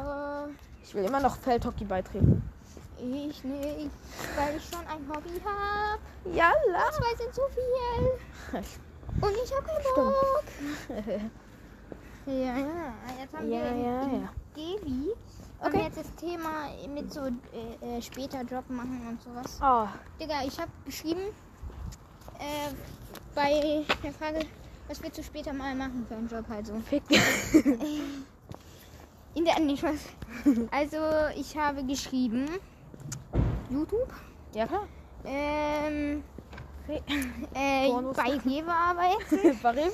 Ich 0.83 0.94
will 0.94 1.04
immer 1.04 1.20
noch 1.20 1.37
Feldhockey 1.37 1.85
beitreten. 1.85 2.42
Ich 2.98 3.44
nicht, 3.44 3.90
weil 4.37 4.57
ich 4.57 4.64
schon 4.68 4.81
ein 4.81 5.09
Hobby 5.09 5.40
habe. 5.44 6.37
Jalla. 6.37 6.90
Zwei 6.90 7.16
sind 7.16 7.33
zu 7.35 7.42
viel. 7.54 8.61
Und 9.22 9.35
ich 9.44 9.54
habe 9.54 9.66
keinen. 9.66 9.94
Bock. 9.94 10.44
Ja, 12.26 12.35
ja. 12.59 12.92
Jetzt 13.18 13.33
haben 13.35 13.50
Ja, 13.50 13.61
wir 13.74 13.83
ja, 13.83 14.02
ja. 14.02 14.28
Devi. 14.54 15.12
Okay. 15.61 15.76
Und 15.76 15.83
jetzt 15.83 15.96
das 15.96 16.14
Thema 16.16 16.68
mit 16.94 17.11
so 17.11 17.20
äh, 17.22 17.96
äh, 17.96 18.02
später 18.02 18.42
Job 18.42 18.68
machen 18.68 19.00
und 19.09 19.22
sowas. 19.22 19.59
Oh, 19.62 19.88
Digga, 20.20 20.42
ich 20.46 20.61
habe 20.61 20.70
geschrieben 20.85 21.22
äh, 22.38 22.68
bei 23.38 23.85
der 24.03 24.12
Frage, 24.12 24.40
was 24.88 25.01
willst 25.01 25.18
du 25.18 25.22
später 25.22 25.53
mal 25.53 25.72
machen 25.77 26.05
für 26.09 26.16
einen 26.16 26.29
Job 26.29 26.44
halt 26.48 26.66
so. 26.66 26.72
In 29.35 29.44
der 29.44 29.61
nicht 29.61 29.85
was. 29.85 30.01
Also 30.72 30.96
ich 31.37 31.57
habe 31.57 31.85
geschrieben 31.85 32.48
YouTube. 33.70 34.12
Ja, 34.55 34.66
klar. 34.66 34.88
Ähm, 35.24 36.24
äh, 36.88 37.88
bei 38.16 38.38
Rewe 38.44 38.72
arbeiten. 38.72 39.59
Bei 39.62 39.70
Rewe? 39.70 39.92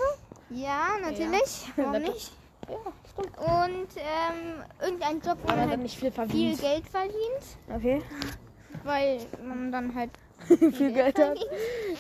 Ja, 0.51 0.97
natürlich. 1.03 1.67
Warum 1.77 1.93
Natürlich. 1.93 2.15
nicht? 2.15 2.33
Ja, 2.69 2.93
stimmt. 3.13 3.39
Und 3.39 3.89
ähm, 3.99 4.63
irgendein 4.81 5.21
Job, 5.21 5.39
wo 5.43 5.49
man 5.55 5.69
halt 5.69 5.81
nicht 5.81 5.99
viel 5.99 6.13
viel. 6.13 6.57
Geld 6.57 6.89
verdient, 6.89 7.59
Okay. 7.75 8.03
weil 8.85 9.27
man 9.45 9.73
dann 9.73 9.95
halt 9.95 10.11
viel 10.73 10.93
Geld 10.93 11.19
hat. 11.19 11.39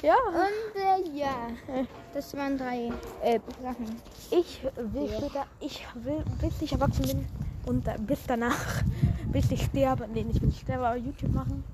Ja. 0.02 0.14
Und 0.28 0.80
äh, 0.80 1.16
ja, 1.18 1.34
das 2.12 2.34
waren 2.36 2.58
drei 2.58 2.90
Äh, 3.22 3.40
Sachen. 3.62 4.00
ich 4.30 4.60
will 4.76 5.10
Ja. 5.10 5.18
später, 5.18 5.46
ich 5.60 5.86
will, 5.94 6.22
bis 6.40 6.60
ich 6.62 6.72
erwachsen 6.72 7.06
bin 7.06 7.26
und 7.66 7.86
da- 7.86 7.96
bis 7.98 8.20
danach, 8.26 8.82
bis 9.32 9.50
ich 9.50 9.64
sterbe, 9.64 10.06
nee, 10.12 10.24
nicht 10.24 10.40
bis 10.40 10.54
ich 10.54 10.60
sterbe, 10.60 10.86
aber 10.86 10.96
YouTube 10.96 11.32
machen. 11.34 11.64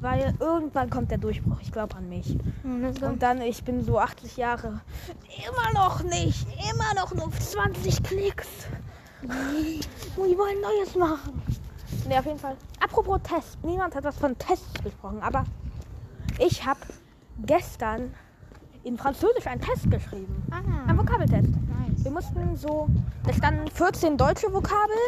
Weil 0.00 0.32
irgendwann 0.38 0.90
kommt 0.90 1.10
der 1.10 1.18
Durchbruch. 1.18 1.58
Ich 1.60 1.72
glaube 1.72 1.96
an 1.96 2.08
mich. 2.08 2.36
Und 2.62 2.82
das 2.82 2.98
Und 3.02 3.20
dann, 3.22 3.40
ich 3.42 3.64
bin 3.64 3.82
so 3.84 3.98
80 3.98 4.36
Jahre. 4.36 4.80
Immer 5.48 5.72
noch 5.74 6.02
nicht. 6.04 6.46
Immer 6.72 6.94
noch 6.94 7.12
nur 7.14 7.32
20 7.32 8.02
Klicks. 8.04 8.46
Wir 9.22 10.38
wollen 10.38 10.60
Neues 10.60 10.94
machen. 10.94 11.42
Ne, 12.08 12.18
auf 12.18 12.26
jeden 12.26 12.38
Fall. 12.38 12.56
Apropos 12.80 13.18
Test. 13.24 13.58
Niemand 13.64 13.94
hat 13.96 14.04
was 14.04 14.16
von 14.16 14.36
Tests 14.38 14.72
gesprochen. 14.84 15.20
Aber 15.20 15.44
ich 16.38 16.64
habe 16.64 16.80
gestern 17.46 18.14
in 18.84 18.96
Französisch 18.96 19.46
einen 19.46 19.60
Test 19.60 19.90
geschrieben. 19.90 20.42
ah, 20.50 20.88
Ein 20.88 20.98
Vokabeltest. 20.98 21.48
nice. 21.50 22.04
Wir 22.04 22.10
mussten 22.10 22.56
so, 22.56 22.88
da 23.24 23.32
standen 23.32 23.70
14 23.70 24.16
deutsche 24.16 24.52
Vokabeln 24.52 24.98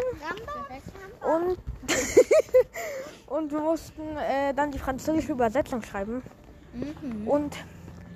und, 1.23 1.59
und 3.27 3.53
wir 3.53 3.61
mussten 3.61 4.03
äh, 4.17 4.53
dann 4.55 4.71
die 4.71 4.79
französische 4.79 5.33
Übersetzung 5.33 5.83
schreiben. 5.83 6.23
Mhm. 6.75 7.29
Und 7.29 7.57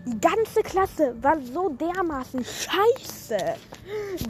die 0.06 0.20
ganze 0.20 0.62
Klasse 0.62 1.14
war 1.22 1.38
so 1.40 1.70
dermaßen 1.70 2.44
scheiße, 2.44 3.38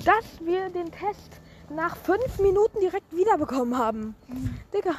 dass 0.04 0.24
wir 0.44 0.68
den 0.70 0.90
Test 0.92 1.40
nach 1.74 1.96
fünf 1.96 2.38
Minuten 2.38 2.78
direkt 2.80 3.10
wiederbekommen 3.16 3.76
haben. 3.76 4.14
Digga, 4.72 4.92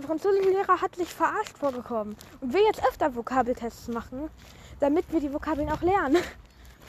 der 0.00 0.08
französische 0.08 0.50
Lehrer 0.50 0.80
hat 0.80 0.96
sich 0.96 1.12
verarscht 1.12 1.56
vorgekommen. 1.58 2.16
Und 2.40 2.52
will 2.52 2.62
jetzt 2.62 2.82
öfter 2.86 3.14
Vokabeltests 3.14 3.88
machen, 3.88 4.30
damit 4.80 5.10
wir 5.12 5.20
die 5.20 5.32
Vokabeln 5.32 5.70
auch 5.70 5.82
lernen. 5.82 6.16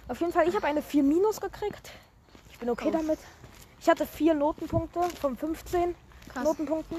Auf 0.08 0.19
jeden 0.19 0.32
Fall, 0.34 0.47
ich 0.47 0.56
habe 0.56 0.67
eine 0.67 0.82
4 0.82 1.04
minus 1.04 1.39
gekriegt. 1.39 1.91
Ich 2.50 2.58
bin 2.60 2.69
okay 2.69 2.88
Oh. 2.89 2.91
damit. 2.91 3.19
Ich 3.80 3.89
hatte 3.89 4.06
vier 4.06 4.36
Notenpunkte 4.36 5.02
von 5.19 5.36
15 5.36 5.95
Krass. 6.30 6.43
Notenpunkten. 6.43 6.97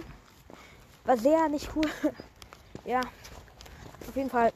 War 1.04 1.16
sehr 1.16 1.48
nicht 1.48 1.70
cool. 1.76 1.84
ja, 2.84 3.00
auf 4.08 4.16
jeden 4.16 4.30
Fall. 4.30 4.52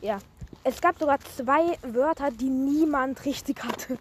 Ja, 0.00 0.18
es 0.64 0.80
gab 0.80 0.98
sogar 0.98 1.18
zwei 1.36 1.78
Wörter, 1.82 2.30
die 2.32 2.48
niemand 2.50 3.24
richtig 3.24 3.62
hatte. 3.62 3.98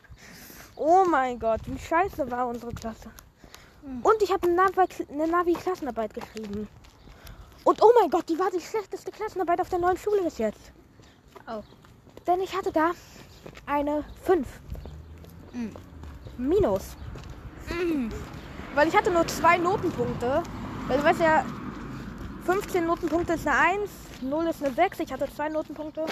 Oh 0.76 1.06
mein 1.08 1.38
Gott, 1.38 1.62
wie 1.66 1.78
scheiße 1.78 2.32
war 2.32 2.48
unsere 2.48 2.74
Klasse. 2.74 3.12
Und 3.84 4.22
ich 4.22 4.32
habe 4.32 4.48
eine 4.48 4.62
Navi- 4.62 5.10
eine 5.10 5.28
Navi-Klassenarbeit 5.28 6.14
geschrieben. 6.14 6.68
Und 7.64 7.82
oh 7.82 7.92
mein 8.00 8.10
Gott, 8.10 8.28
die 8.30 8.38
war 8.38 8.50
die 8.52 8.60
schlechteste 8.60 9.12
Klassenarbeit 9.12 9.60
auf 9.62 9.70
der 9.70 9.80
neuen 9.80 9.98
Schule 9.98 10.22
bis 10.24 10.38
jetzt. 10.38 10.72
Oh. 11.48 11.62
Denn 12.28 12.42
ich 12.42 12.56
hatte 12.56 12.72
da 12.72 12.92
eine 13.66 14.04
5. 14.24 14.48
Mhm. 15.54 15.76
Minus. 16.38 16.96
Mhm. 17.70 18.12
Weil 18.76 18.88
ich 18.88 18.96
hatte 18.96 19.12
nur 19.12 19.28
zwei 19.28 19.58
Notenpunkte. 19.58 20.44
Weil 20.88 20.98
du 20.98 21.04
weißt 21.04 21.20
ja, 21.20 21.46
15 22.46 22.86
Notenpunkte 22.86 23.34
ist 23.34 23.48
eine 23.48 23.58
1, 23.82 23.90
0 24.22 24.48
ist 24.48 24.64
eine 24.64 24.74
6. 24.74 25.00
Ich 25.00 25.12
hatte 25.12 25.28
zwei 25.36 25.50
Notenpunkte. 25.50 26.06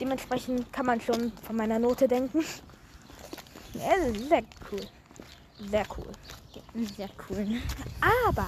Dementsprechend 0.00 0.72
kann 0.72 0.86
man 0.86 1.00
schon 1.00 1.32
von 1.42 1.56
meiner 1.56 1.78
Note 1.78 2.08
denken. 2.08 2.42
Sehr 3.74 4.42
cool. 4.72 4.80
Sehr 5.70 5.84
cool. 5.96 6.06
Sehr 6.96 7.08
cool. 7.28 7.46
Aber 8.32 8.46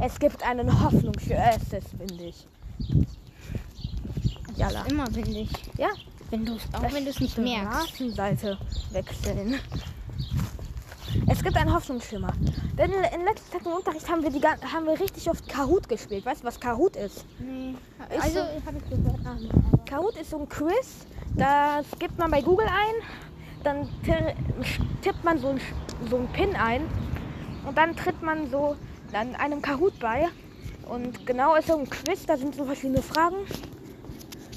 es 0.00 0.18
gibt 0.18 0.42
einen 0.42 0.82
Hoffnungsschößes, 0.84 1.84
finde 1.98 2.24
ich. 2.24 2.46
Jalla. 4.56 4.82
Immer 4.86 5.06
windig. 5.14 5.48
Ja, 5.76 5.88
Wenn 6.30 6.44
du's, 6.44 6.62
auch 6.72 6.82
wenn 6.92 7.04
du 7.04 7.10
es 7.10 7.20
nicht 7.20 7.38
merkst. 7.38 7.88
Straßenseite 7.88 8.58
wechseln. 8.90 9.58
Es 11.26 11.42
gibt 11.42 11.56
einen 11.56 11.72
Hoffnungsschimmer. 11.72 12.32
Denn 12.76 12.90
in, 12.92 13.24
letzter 13.24 13.52
Zeit 13.58 13.66
im 13.66 13.72
Unterricht 13.72 14.08
haben 14.10 14.22
wir, 14.22 14.30
die, 14.30 14.40
haben 14.42 14.84
wir 14.86 14.98
richtig 15.00 15.28
oft 15.30 15.48
Kahoot 15.48 15.88
gespielt. 15.88 16.26
Weißt 16.26 16.42
du, 16.42 16.46
was 16.46 16.60
Kahoot 16.60 16.96
ist? 16.96 17.24
Nee. 17.38 17.74
Ist 18.14 18.22
Also, 18.24 18.38
so- 18.40 18.66
habe 18.66 18.78
ich 18.78 18.90
gehört. 18.90 19.20
Ah, 19.24 19.36
nee, 19.40 19.48
aber- 19.50 19.84
Kahoot 19.84 20.16
ist 20.16 20.30
so 20.30 20.38
ein 20.38 20.48
Quiz. 20.48 21.06
Das 21.36 21.86
gibt 21.98 22.18
man 22.18 22.30
bei 22.30 22.42
Google 22.42 22.66
ein. 22.66 22.94
Dann 23.64 23.88
ti- 24.04 24.34
tippt 25.02 25.24
man 25.24 25.38
so 25.38 25.48
ein, 25.48 25.60
so 26.10 26.16
ein 26.18 26.28
Pin 26.28 26.54
ein. 26.56 26.82
Und 27.66 27.76
dann 27.76 27.96
tritt 27.96 28.22
man 28.22 28.50
so 28.50 28.76
dann 29.12 29.34
einem 29.36 29.62
Kahoot 29.62 29.98
bei. 30.00 30.28
Und 30.88 31.26
genau 31.26 31.54
ist 31.54 31.68
so 31.68 31.76
ein 31.78 31.88
Quiz. 31.88 32.26
Da 32.26 32.36
sind 32.36 32.54
so 32.54 32.64
verschiedene 32.64 33.02
Fragen. 33.02 33.36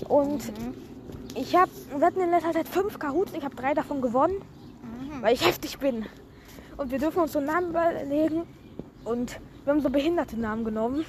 Und 0.08 0.48
Mhm. 0.58 0.74
ich 1.36 1.56
habe, 1.56 1.72
wir 1.96 2.06
hatten 2.06 2.22
in 2.22 2.30
letzter 2.32 2.54
Zeit 2.54 2.68
fünf 2.68 3.00
Kahoots. 3.00 3.34
Ich 3.34 3.44
habe 3.44 3.56
drei 3.56 3.74
davon 3.74 4.02
gewonnen. 4.02 4.36
Mhm. 4.84 5.22
weil 5.22 5.34
ich 5.34 5.46
heftig 5.46 5.78
bin. 5.78 6.06
Und 6.78 6.90
wir 6.92 6.98
dürfen 6.98 7.20
uns 7.22 7.34
so 7.34 7.40
Namen 7.40 7.70
überlegen. 7.70 8.44
Und 9.04 9.40
wir 9.64 9.74
haben 9.74 9.82
so 9.82 9.90
behinderte 9.90 10.40
Namen 10.40 10.64
genommen. 10.66 11.06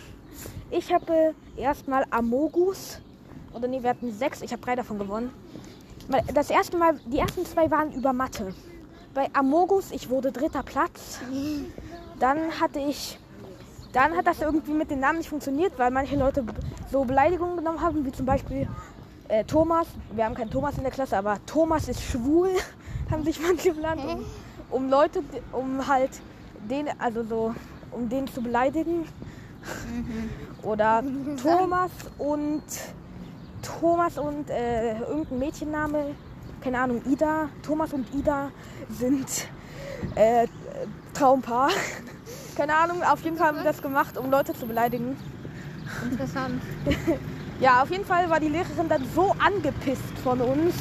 Ich 0.70 0.92
habe 0.92 1.12
äh, 1.56 1.60
erstmal 1.60 2.04
Amogus. 2.10 3.00
Oder 3.54 3.68
nee, 3.68 3.82
wir 3.82 3.90
hatten 3.90 4.12
sechs. 4.12 4.42
Ich 4.42 4.52
habe 4.52 4.62
drei 4.62 4.76
davon 4.76 4.98
gewonnen. 4.98 5.30
Das 6.34 6.50
erste 6.50 6.76
Mal, 6.76 6.98
die 7.06 7.18
ersten 7.18 7.46
zwei 7.46 7.70
waren 7.70 7.92
über 7.92 8.12
Mathe. 8.12 8.52
Bei 9.14 9.28
Amogus, 9.34 9.90
ich 9.90 10.08
wurde 10.08 10.32
dritter 10.32 10.62
Platz. 10.62 11.20
Dann 12.18 12.38
hatte 12.60 12.78
ich 12.78 13.18
Dann 13.92 14.16
hat 14.16 14.26
das 14.26 14.40
irgendwie 14.40 14.72
mit 14.72 14.90
den 14.90 15.00
Namen 15.00 15.18
nicht 15.18 15.28
funktioniert, 15.28 15.78
weil 15.78 15.90
manche 15.90 16.16
Leute 16.16 16.44
so 16.90 17.04
Beleidigungen 17.04 17.58
genommen 17.58 17.80
haben, 17.82 18.06
wie 18.06 18.12
zum 18.12 18.24
Beispiel 18.24 18.66
äh, 19.28 19.44
Thomas. 19.44 19.86
Wir 20.12 20.24
haben 20.24 20.34
keinen 20.34 20.50
Thomas 20.50 20.76
in 20.78 20.82
der 20.82 20.92
Klasse, 20.92 21.18
aber 21.18 21.38
Thomas 21.44 21.88
ist 21.88 22.02
schwul, 22.02 22.48
haben 23.10 23.22
sich 23.22 23.38
manche 23.38 23.74
benannt, 23.74 24.00
um, 24.02 24.24
um 24.70 24.88
Leute, 24.88 25.22
um 25.52 25.86
halt 25.86 26.10
den, 26.70 26.88
also 26.98 27.22
so, 27.22 27.54
um 27.90 28.08
den 28.08 28.26
zu 28.28 28.42
beleidigen. 28.42 29.06
Oder 30.62 31.04
Thomas 31.42 31.90
und 32.18 32.62
Thomas 33.60 34.16
und 34.16 34.48
äh, 34.48 34.98
irgendein 35.00 35.38
Mädchenname, 35.38 36.14
keine 36.62 36.78
Ahnung, 36.78 37.02
Ida. 37.06 37.48
Thomas 37.62 37.92
und 37.92 38.06
Ida 38.14 38.50
sind 38.88 39.48
äh, 40.14 40.46
Traumpaar. 41.14 41.70
keine 42.56 42.76
Ahnung, 42.76 43.02
auf 43.02 43.22
jeden 43.22 43.36
Fall 43.36 43.48
haben 43.48 43.58
wir 43.58 43.64
das 43.64 43.82
gemacht, 43.82 44.16
um 44.16 44.30
Leute 44.30 44.54
zu 44.54 44.66
beleidigen. 44.66 45.16
Interessant. 46.10 46.62
Ja, 47.60 47.80
auf 47.80 47.90
jeden 47.92 48.04
Fall 48.04 48.28
war 48.28 48.40
die 48.40 48.48
Lehrerin 48.48 48.88
dann 48.88 49.04
so 49.14 49.36
angepisst 49.38 50.18
von 50.24 50.40
uns, 50.40 50.74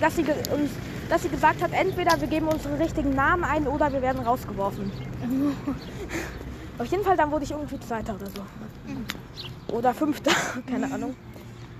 dass 0.00 0.16
sie, 0.16 0.22
uns, 0.22 0.70
dass 1.10 1.24
sie 1.24 1.28
gesagt 1.28 1.62
hat, 1.62 1.72
entweder 1.72 2.18
wir 2.18 2.26
geben 2.26 2.48
unseren 2.48 2.76
richtigen 2.76 3.14
Namen 3.14 3.44
ein 3.44 3.68
oder 3.68 3.92
wir 3.92 4.00
werden 4.00 4.22
rausgeworfen. 4.22 4.90
auf 6.78 6.86
jeden 6.86 7.04
Fall, 7.04 7.18
dann 7.18 7.30
wurde 7.30 7.44
ich 7.44 7.50
irgendwie 7.50 7.78
Zweiter 7.80 8.14
oder 8.14 8.28
so. 8.28 9.76
Oder 9.76 9.92
Fünfter, 9.92 10.32
keine 10.66 10.90
Ahnung. 10.90 11.14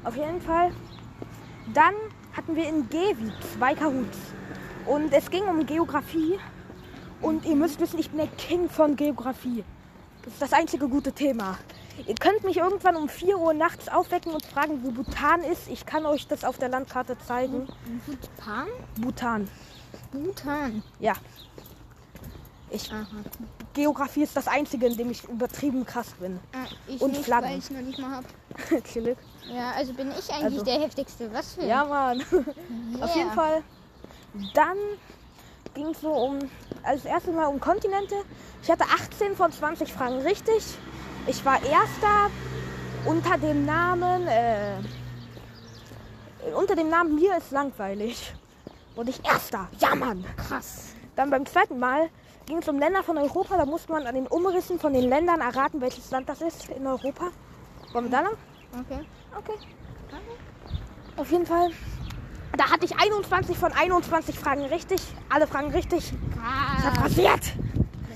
Auf 0.05 0.17
jeden 0.17 0.43
Fall. 0.43 0.71
Dann 1.73 1.95
hatten 2.37 2.57
wir 2.57 2.69
in 2.69 2.89
Gewi 2.89 3.33
zwei 3.57 3.75
Kahoots. 3.75 4.19
Und 4.87 5.13
es 5.13 5.31
ging 5.31 5.45
um 5.45 5.65
Geografie. 5.65 6.39
Und 7.21 7.45
ihr 7.45 7.55
müsst 7.57 7.81
wissen, 7.81 7.99
ich 7.99 8.11
bin 8.11 8.19
der 8.19 8.29
King 8.29 8.69
von 8.69 8.97
Geografie. 8.97 9.65
Das 10.25 10.35
ist 10.35 10.43
das 10.43 10.53
einzige 10.53 10.89
gute 10.89 11.13
Thema. 11.13 11.59
Ihr 12.07 12.15
könnt 12.15 12.43
mich 12.43 12.57
irgendwann 12.57 12.97
um 12.97 13.09
4 13.09 13.39
Uhr 13.39 13.55
nachts 13.55 13.89
aufwecken 13.89 14.33
und 14.33 14.45
fragen, 14.45 14.83
wo 14.83 14.91
Bhutan 14.91 15.43
ist. 15.43 15.69
Ich 15.69 15.85
kann 15.87 16.07
euch 16.07 16.27
das 16.27 16.45
auf 16.45 16.59
der 16.59 16.69
Landkarte 16.69 17.17
zeigen. 17.19 17.69
Bhutan? 18.07 18.67
Bhutan. 19.01 19.49
Bhutan. 20.11 20.83
Ja. 20.99 21.15
Ich, 22.73 22.91
Aha. 22.91 23.07
Geografie 23.75 24.23
ist 24.23 24.35
das 24.37 24.49
einzige, 24.49 24.87
in 24.87 24.97
dem 24.97 25.11
ich 25.11 25.25
übertrieben 25.25 25.85
krass 25.85 26.09
bin. 26.19 26.41
Ah, 26.55 26.65
ich 26.87 27.01
Und 27.01 27.13
nicht, 27.13 27.25
Flaggen. 27.25 27.51
weil 27.51 27.59
ich 27.59 27.71
noch 27.71 27.81
nicht 27.81 27.99
mal 27.99 28.17
hab. 28.17 28.25
Chillig. 28.85 29.17
Ja, 29.53 29.73
also 29.73 29.93
bin 29.93 30.11
ich 30.11 30.31
eigentlich 30.33 30.45
Also- 30.61 30.65
der 30.65 30.81
heftigste. 30.81 31.33
Was 31.33 31.55
für? 31.55 31.65
Ja, 31.65 31.85
Mann. 31.85 32.19
Yeah. 32.33 32.45
Auf 33.05 33.15
jeden 33.17 33.33
Fall. 33.33 33.63
Dann 34.55 34.77
ging 35.75 35.89
es 35.89 36.01
so 36.01 36.11
um, 36.13 36.39
als 36.83 37.05
erstes 37.05 37.35
Mal 37.35 37.47
um 37.47 37.61
Kontinente. 37.61 38.15
Ich 38.63 38.71
hatte 38.71 38.85
18 38.85 39.37
von 39.37 39.53
20 39.53 39.93
Fragen 39.93 40.21
richtig. 40.23 40.63
Ich 41.27 41.45
war 41.45 41.63
Erster 41.63 42.31
unter 43.05 43.37
dem 43.37 43.67
Namen, 43.67 44.27
äh, 44.29 44.77
unter 46.55 46.75
dem 46.75 46.89
Namen 46.89 47.15
Mir 47.17 47.37
ist 47.37 47.51
langweilig. 47.51 48.33
Und 48.97 49.09
ich 49.09 49.25
Erster. 49.25 49.69
Ja, 49.79 49.95
Mann. 49.95 50.25
Krass. 50.37 50.93
Dann 51.17 51.31
beim 51.31 51.45
zweiten 51.47 51.79
Mal 51.79 52.09
ging 52.53 52.59
es 52.61 52.69
um 52.69 52.79
Länder 52.79 53.03
von 53.03 53.17
Europa. 53.17 53.57
Da 53.57 53.65
musste 53.65 53.91
man 53.93 54.07
an 54.07 54.15
den 54.15 54.27
Umrissen 54.27 54.79
von 54.79 54.93
den 54.93 55.09
Ländern 55.09 55.41
erraten, 55.41 55.81
welches 55.81 56.11
Land 56.11 56.29
das 56.29 56.43
ist 56.43 56.69
in 56.69 56.87
Europa. 56.87 57.31
Wollen 57.93 58.05
wir 58.05 58.11
da 58.11 58.21
lang? 58.21 58.35
Okay. 58.79 59.07
Okay. 59.35 59.59
Auf 61.17 61.31
jeden 61.31 61.47
Fall. 61.47 61.71
Da 62.59 62.71
hatte 62.71 62.85
ich 62.85 62.95
21 62.95 63.57
von 63.57 63.73
21 63.73 64.39
Fragen 64.39 64.67
richtig. 64.67 65.01
Alle 65.31 65.47
Fragen 65.47 65.71
richtig. 65.71 66.13
Krass. 66.35 67.03
rasiert. 67.03 67.55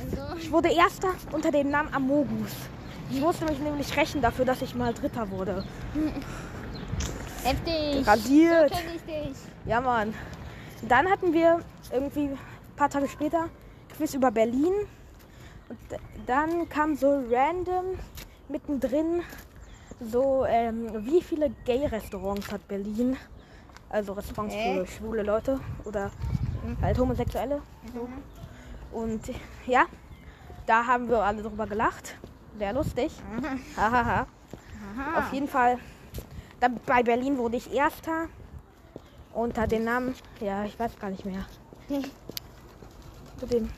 Also, 0.04 0.36
Ich 0.36 0.52
wurde 0.52 0.68
Erster 0.70 1.08
unter 1.32 1.50
dem 1.50 1.70
Namen 1.70 1.94
Amogus. 1.94 2.52
Ich 3.10 3.20
musste 3.20 3.46
mich 3.46 3.58
nämlich 3.58 3.96
rächen 3.96 4.20
dafür, 4.20 4.44
dass 4.44 4.60
ich 4.60 4.74
mal 4.74 4.92
Dritter 4.92 5.30
wurde. 5.30 5.64
heftig. 7.42 8.06
Rasiert. 8.06 8.70
So 8.74 8.80
ich 8.96 9.02
dich. 9.02 9.36
Ja, 9.64 9.80
Mann. 9.80 10.12
Dann 10.82 11.08
hatten 11.10 11.32
wir 11.32 11.60
irgendwie 11.90 12.24
ein 12.24 12.38
paar 12.76 12.90
Tage 12.90 13.08
später 13.08 13.48
Quiz 13.96 14.14
über 14.14 14.30
Berlin. 14.30 14.72
Und 15.68 15.78
dann 16.26 16.68
kam 16.68 16.94
so 16.96 17.22
random 17.30 17.98
mittendrin 18.48 19.22
so, 20.00 20.44
ähm, 20.46 21.06
wie 21.06 21.22
viele 21.22 21.50
Gay-Restaurants 21.64 22.52
hat 22.52 22.66
Berlin? 22.68 23.16
Also 23.88 24.12
Restaurants 24.12 24.54
Hä? 24.54 24.74
für 24.74 24.86
schwule 24.86 25.22
Leute 25.22 25.58
oder 25.84 26.10
halt 26.82 26.98
Homosexuelle. 26.98 27.62
So. 27.94 28.08
Und 28.96 29.22
ja, 29.66 29.86
da 30.66 30.86
haben 30.86 31.08
wir 31.08 31.22
alle 31.22 31.42
drüber 31.42 31.66
gelacht. 31.66 32.16
Sehr 32.58 32.72
lustig. 32.72 33.12
Hahaha. 33.76 34.26
Aha. 34.96 35.18
Auf 35.18 35.32
jeden 35.32 35.48
Fall. 35.48 35.78
Dann 36.60 36.80
bei 36.86 37.02
Berlin 37.02 37.38
wurde 37.38 37.56
ich 37.56 37.72
Erster. 37.72 38.28
Unter 39.32 39.66
dem 39.66 39.84
Namen, 39.84 40.14
ja, 40.40 40.64
ich 40.64 40.78
weiß 40.78 40.98
gar 40.98 41.10
nicht 41.10 41.26
mehr. 41.26 41.44
Unter 41.88 43.46
dem, 43.46 43.68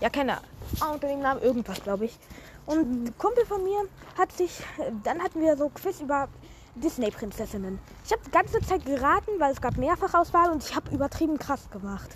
ja, 0.00 0.10
keine 0.10 0.38
ah, 0.80 0.92
unter 0.92 1.08
dem 1.08 1.20
Namen 1.20 1.42
irgendwas, 1.42 1.82
glaube 1.82 2.06
ich. 2.06 2.18
Und 2.66 3.06
ein 3.06 3.18
Kumpel 3.18 3.46
von 3.46 3.62
mir 3.62 3.78
hat 4.18 4.32
sich, 4.32 4.62
dann 5.04 5.22
hatten 5.22 5.40
wir 5.40 5.56
so 5.56 5.68
Quiz 5.68 6.00
über 6.00 6.28
Disney-Prinzessinnen. 6.74 7.78
Ich 8.04 8.12
habe 8.12 8.22
die 8.26 8.30
ganze 8.30 8.60
Zeit 8.60 8.84
geraten, 8.84 9.30
weil 9.38 9.52
es 9.52 9.60
gab 9.60 9.76
Mehrfachauswahl 9.76 10.50
und 10.50 10.64
ich 10.64 10.74
habe 10.74 10.94
übertrieben 10.94 11.38
krass 11.38 11.70
gemacht. 11.70 12.10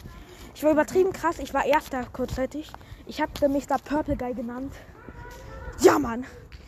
Ich 0.54 0.64
war 0.64 0.72
übertrieben 0.72 1.12
krass, 1.12 1.38
ich 1.38 1.54
war 1.54 1.64
Erster 1.64 2.04
kurzzeitig. 2.12 2.70
Ich 3.06 3.20
habe 3.20 3.48
mich 3.48 3.66
da 3.66 3.76
Purple 3.78 4.16
Guy 4.16 4.34
genannt. 4.34 4.74
Ja, 5.80 5.98
Mann. 5.98 6.26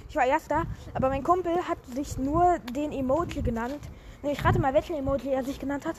Ich 0.09 0.17
war 0.17 0.25
Erster, 0.25 0.63
aber 0.95 1.09
mein 1.09 1.23
Kumpel 1.23 1.57
hat 1.69 1.79
sich 1.95 2.17
nur 2.19 2.59
den 2.61 2.93
Emoji 2.93 3.43
genannt. 3.43 3.81
Ich 4.23 4.45
rate 4.45 4.61
mal, 4.61 4.73
welchen 4.73 4.97
Emoji 4.97 5.31
er 5.31 5.45
sich 5.45 5.59
genannt 5.59 5.85
hat. 5.85 5.97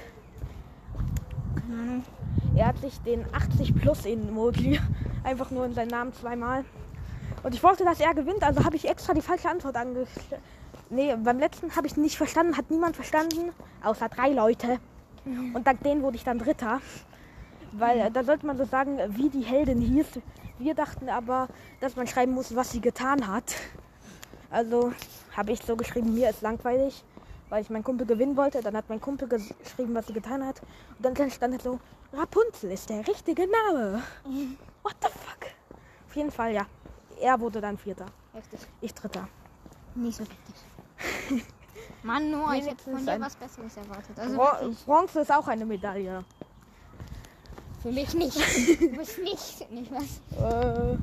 Keine 1.55 1.81
Ahnung. 1.81 2.03
Er 2.55 2.67
hat 2.67 2.77
sich 2.79 2.99
den 3.01 3.25
80 3.33 3.75
plus 3.75 4.05
Emoji 4.05 4.79
einfach 5.23 5.49
nur 5.49 5.65
in 5.65 5.73
seinen 5.73 5.89
Namen 5.89 6.13
zweimal. 6.13 6.63
Und 7.41 7.55
ich 7.55 7.63
wollte, 7.63 7.83
dass 7.83 7.99
er 7.99 8.13
gewinnt, 8.13 8.43
also 8.43 8.63
habe 8.63 8.75
ich 8.75 8.87
extra 8.87 9.13
die 9.13 9.21
falsche 9.21 9.49
Antwort 9.49 9.75
angeschrieben. 9.75 10.37
Nee, 10.89 11.15
beim 11.15 11.39
letzten 11.39 11.75
habe 11.75 11.87
ich 11.87 11.97
nicht 11.97 12.15
verstanden, 12.15 12.55
hat 12.55 12.69
niemand 12.69 12.95
verstanden, 12.95 13.51
außer 13.83 14.07
drei 14.09 14.29
Leute. 14.29 14.79
Und 15.25 15.65
dank 15.65 15.81
denen 15.81 16.03
wurde 16.03 16.17
ich 16.17 16.23
dann 16.23 16.37
Dritter. 16.37 16.81
Weil 17.71 17.99
äh, 17.99 18.11
da 18.11 18.23
sollte 18.23 18.45
man 18.45 18.57
so 18.57 18.65
sagen, 18.65 18.99
wie 19.09 19.29
die 19.29 19.41
Heldin 19.41 19.81
hieß. 19.81 20.19
Wir 20.59 20.75
dachten 20.75 21.09
aber, 21.09 21.47
dass 21.79 21.95
man 21.95 22.05
schreiben 22.05 22.33
muss, 22.33 22.55
was 22.55 22.71
sie 22.71 22.81
getan 22.81 23.27
hat. 23.27 23.55
Also 24.51 24.93
habe 25.35 25.51
ich 25.51 25.63
so 25.63 25.75
geschrieben, 25.75 26.13
mir 26.13 26.29
ist 26.29 26.43
langweilig, 26.43 27.03
weil 27.53 27.61
ich 27.61 27.69
meinen 27.69 27.83
Kumpel 27.83 28.07
gewinnen 28.07 28.35
wollte. 28.35 28.61
Dann 28.63 28.75
hat 28.75 28.89
mein 28.89 28.99
Kumpel 28.99 29.27
ges- 29.27 29.53
geschrieben, 29.63 29.93
was 29.93 30.07
sie 30.07 30.13
getan 30.13 30.43
hat. 30.43 30.59
Und 30.97 31.05
dann 31.17 31.29
stand 31.29 31.53
halt 31.53 31.61
so, 31.61 31.79
Rapunzel 32.11 32.71
ist 32.71 32.89
der 32.89 33.07
richtige 33.07 33.43
Name. 33.47 34.01
What 34.81 34.95
the 35.01 35.07
fuck? 35.09 35.51
Auf 36.07 36.15
jeden 36.15 36.31
Fall, 36.31 36.51
ja. 36.53 36.65
Er 37.21 37.39
wurde 37.39 37.61
dann 37.61 37.77
Vierter. 37.77 38.07
Heftig. 38.33 38.59
Ich 38.81 38.91
Dritter. 38.95 39.27
Nicht 39.93 40.17
so 40.17 40.23
heftig. 40.23 41.45
Mann, 42.01 42.31
Noah, 42.31 42.55
ich 42.55 42.65
hätte 42.65 42.83
von 42.89 43.05
dir 43.05 43.21
was 43.21 43.35
Besseres 43.35 43.77
erwartet. 43.77 44.17
Also 44.17 44.35
Bron 44.35 44.75
Bronze 44.87 45.19
ist 45.21 45.31
auch 45.31 45.47
eine 45.47 45.63
Medaille. 45.65 46.25
für 47.83 47.91
mich 47.91 48.15
nicht. 48.15 48.35
Du 48.79 48.97
bist 48.97 49.19
nicht. 49.19 49.69
Nicht 49.71 49.91
was? 49.91 50.97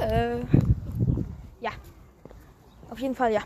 Äh, 0.00 0.34
äh, 0.38 0.44
ja. 1.60 1.70
Auf 2.90 2.98
jeden 2.98 3.14
Fall, 3.14 3.32
ja. 3.32 3.42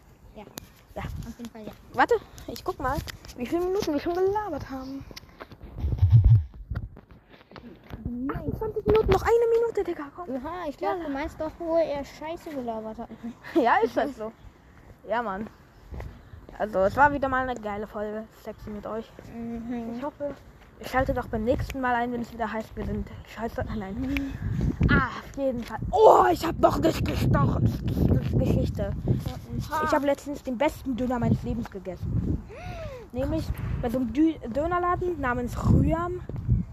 Auf 0.97 1.39
jeden 1.39 1.51
Fall 1.51 1.63
ja. 1.63 1.73
Warte, 1.93 2.15
ich 2.49 2.65
guck 2.65 2.79
mal, 2.79 2.97
wie 3.37 3.47
viele 3.47 3.65
Minuten 3.65 3.93
wir 3.93 4.01
schon 4.01 4.15
gelabert 4.15 4.69
haben. 4.71 5.05
21 8.35 8.87
Minuten, 8.87 9.13
noch 9.13 9.23
eine 9.23 9.61
Minute, 9.61 9.85
Digga, 9.85 10.05
komm. 10.15 10.37
Aha, 10.37 10.69
ich 10.69 10.77
glaube, 10.77 11.05
du 11.05 11.11
meinst 11.11 11.41
doch, 11.41 11.53
wo 11.59 11.77
er 11.77 12.05
Scheiße 12.05 12.51
gelabert 12.51 12.99
hat. 12.99 13.09
Ja, 13.55 13.77
ist 13.83 13.97
das 13.97 14.17
so. 14.17 14.33
Ja, 15.09 15.23
Mann. 15.23 15.49
Also, 16.59 16.81
es 16.81 16.97
war 16.97 17.13
wieder 17.13 17.29
mal 17.29 17.49
eine 17.49 17.59
geile 17.59 17.87
Folge. 17.87 18.27
Sexy 18.43 18.71
mit 18.71 18.87
euch. 18.87 19.11
Mhm. 19.35 19.95
Ich 19.97 20.03
hoffe, 20.03 20.35
ihr 20.81 20.89
schaltet 20.89 21.19
auch 21.19 21.27
beim 21.27 21.45
nächsten 21.45 21.81
Mal 21.81 21.95
ein, 21.95 22.13
wenn 22.13 22.23
es 22.23 22.33
wieder 22.33 22.51
heißt, 22.53 22.75
wir 22.77 22.85
sind 22.87 23.09
scheiße. 23.35 23.65
Nein. 23.79 24.33
Ah, 24.91 25.09
auf 25.09 25.37
jeden 25.37 25.63
Fall. 25.63 25.79
Oh, 25.91 26.25
ich 26.33 26.45
habe 26.45 26.61
noch 26.61 26.77
eine 26.77 26.93
gestochen. 26.93 27.73
Geschichte. 28.39 28.93
Ich 29.59 29.93
habe 29.93 30.07
letztens 30.07 30.43
den 30.43 30.57
besten 30.57 30.97
Döner 30.97 31.19
meines 31.19 31.43
Lebens 31.43 31.71
gegessen. 31.71 32.39
Nämlich 33.13 33.45
bei 33.83 33.91
so 33.91 33.99
einem 33.99 34.13
Dü 34.13 34.33
Dönerladen 34.55 35.21
namens 35.21 35.57
Rüham. 35.71 36.21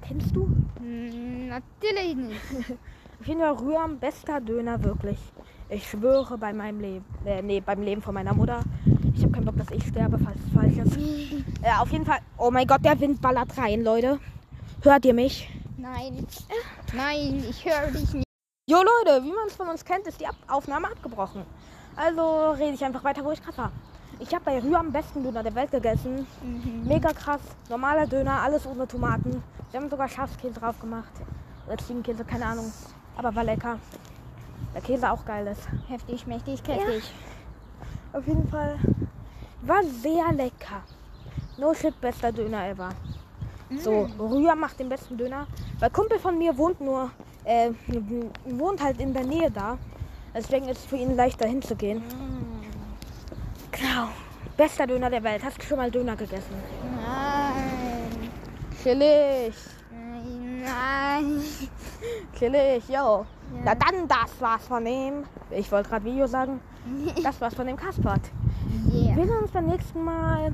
Kennst 0.01 0.35
du? 0.35 0.47
Hm, 0.79 1.49
Natürlich 1.49 2.15
nicht. 2.15 2.41
Auf 3.19 3.25
jeden 3.25 3.39
Fall 3.39 3.53
Rüham, 3.53 3.97
bester 3.99 4.39
Döner, 4.39 4.83
wirklich. 4.83 5.17
Ich 5.69 5.89
schwöre 5.89 6.37
bei 6.37 6.53
meinem 6.53 6.79
Leben, 6.79 7.05
äh, 7.25 7.41
nee, 7.41 7.59
beim 7.59 7.81
Leben 7.81 8.01
von 8.01 8.13
meiner 8.13 8.33
Mutter. 8.33 8.61
Ich 9.15 9.23
habe 9.23 9.33
keinen 9.33 9.45
Bock, 9.45 9.57
dass 9.57 9.71
ich 9.71 9.85
sterbe, 9.85 10.17
falls 10.19 10.39
es 10.69 10.75
falsch 10.75 11.31
ist. 11.31 11.63
Ja, 11.63 11.81
auf 11.81 11.91
jeden 11.91 12.05
Fall. 12.05 12.19
Oh 12.37 12.51
mein 12.51 12.67
Gott, 12.67 12.83
der 12.83 12.99
Wind 12.99 13.21
ballert 13.21 13.57
rein, 13.57 13.83
Leute. 13.83 14.19
Hört 14.81 15.05
ihr 15.05 15.13
mich? 15.13 15.49
Nein. 15.77 16.25
Nein, 16.93 17.43
ich 17.49 17.65
höre 17.65 17.91
dich 17.91 18.13
nicht. 18.13 18.25
Jo 18.69 18.77
Leute, 18.77 19.23
wie 19.23 19.31
man 19.31 19.47
es 19.47 19.55
von 19.55 19.69
uns 19.69 19.85
kennt, 19.85 20.05
ist 20.07 20.19
die 20.19 20.27
Ab 20.27 20.35
Aufnahme 20.47 20.87
abgebrochen. 20.87 21.43
Also 21.95 22.51
rede 22.51 22.73
ich 22.73 22.83
einfach 22.83 23.03
weiter, 23.03 23.23
wo 23.23 23.31
ich 23.31 23.41
gerade 23.41 23.57
war. 23.57 23.71
Ich 24.19 24.33
habe 24.33 24.45
bei 24.45 24.59
Rühr 24.61 24.79
am 24.79 24.91
besten 24.91 25.23
Döner 25.23 25.43
der 25.43 25.55
Welt 25.55 25.71
gegessen. 25.71 26.25
Mega 26.83 27.13
krass. 27.13 27.41
Normaler 27.69 28.07
Döner, 28.07 28.41
alles 28.41 28.65
ohne 28.65 28.87
Tomaten. 28.87 29.43
Wir 29.71 29.79
haben 29.79 29.89
sogar 29.89 30.07
Schafskäse 30.07 30.59
drauf 30.59 30.79
gemacht. 30.79 31.11
Oder 31.67 31.77
Ziegenkäse, 31.77 32.25
keine 32.25 32.45
Ahnung. 32.45 32.71
Aber 33.15 33.33
war 33.35 33.43
lecker. 33.43 33.79
Der 34.73 34.81
Käse 34.81 35.11
auch 35.11 35.23
geil 35.25 35.47
ist. 35.47 35.67
Heftig, 35.87 36.25
mächtig, 36.27 36.63
kräftig. 36.63 37.03
Auf 38.13 38.25
jeden 38.27 38.47
Fall 38.47 38.77
war 39.61 39.83
sehr 39.83 40.31
lecker. 40.33 40.83
No 41.57 41.73
shit, 41.73 41.99
bester 41.99 42.31
Döner 42.31 42.69
ever. 42.69 42.89
So, 43.79 44.07
Rühr 44.17 44.55
macht 44.55 44.79
den 44.79 44.89
besten 44.89 45.17
Döner. 45.17 45.47
Weil 45.79 45.89
Kumpel 45.89 46.19
von 46.19 46.37
mir 46.37 46.57
wohnt 46.57 46.79
nur, 46.79 47.11
äh, 47.43 47.71
wohnt 48.45 48.81
halt 48.81 48.99
in 48.99 49.13
der 49.13 49.25
Nähe 49.25 49.51
da. 49.51 49.77
Deswegen 50.33 50.69
ist 50.69 50.79
es 50.79 50.85
für 50.85 50.97
ihn 50.97 51.15
leichter 51.15 51.47
hinzugehen. 51.47 52.01
Genau. 53.71 54.09
Bester 54.55 54.87
Döner 54.87 55.09
der 55.09 55.23
Welt. 55.23 55.43
Hast 55.43 55.57
du 55.57 55.63
schon 55.63 55.77
mal 55.77 55.91
Döner 55.91 56.15
gegessen? 56.15 56.55
Nein. 56.95 58.29
Chillig. 58.81 59.55
Nein. 60.63 61.41
Chillig, 62.37 62.87
yo. 62.87 62.93
Ja. 62.93 63.25
Na 63.63 63.75
dann, 63.75 64.07
das 64.07 64.39
war's 64.39 64.65
von 64.67 64.85
dem. 64.85 65.23
Ich 65.51 65.71
wollte 65.71 65.89
gerade 65.89 66.05
Video 66.05 66.27
sagen. 66.27 66.61
Das 67.23 67.41
war's 67.41 67.53
von 67.53 67.67
dem 67.67 67.75
Kaspert. 67.75 68.21
Yeah. 68.91 69.15
Wir 69.15 69.25
sehen 69.25 69.37
uns 69.41 69.51
beim 69.51 69.67
nächsten 69.67 70.03
Mal. 70.03 70.53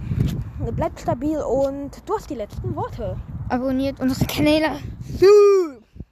Bleibt 0.76 1.00
stabil 1.00 1.38
und 1.38 1.92
du 2.06 2.16
hast 2.16 2.30
die 2.30 2.36
letzten 2.36 2.76
Worte. 2.76 3.18
Abonniert 3.50 4.00
unsere 4.00 4.26
Kanäle. 4.26 4.78
Tschüss. 5.20 5.73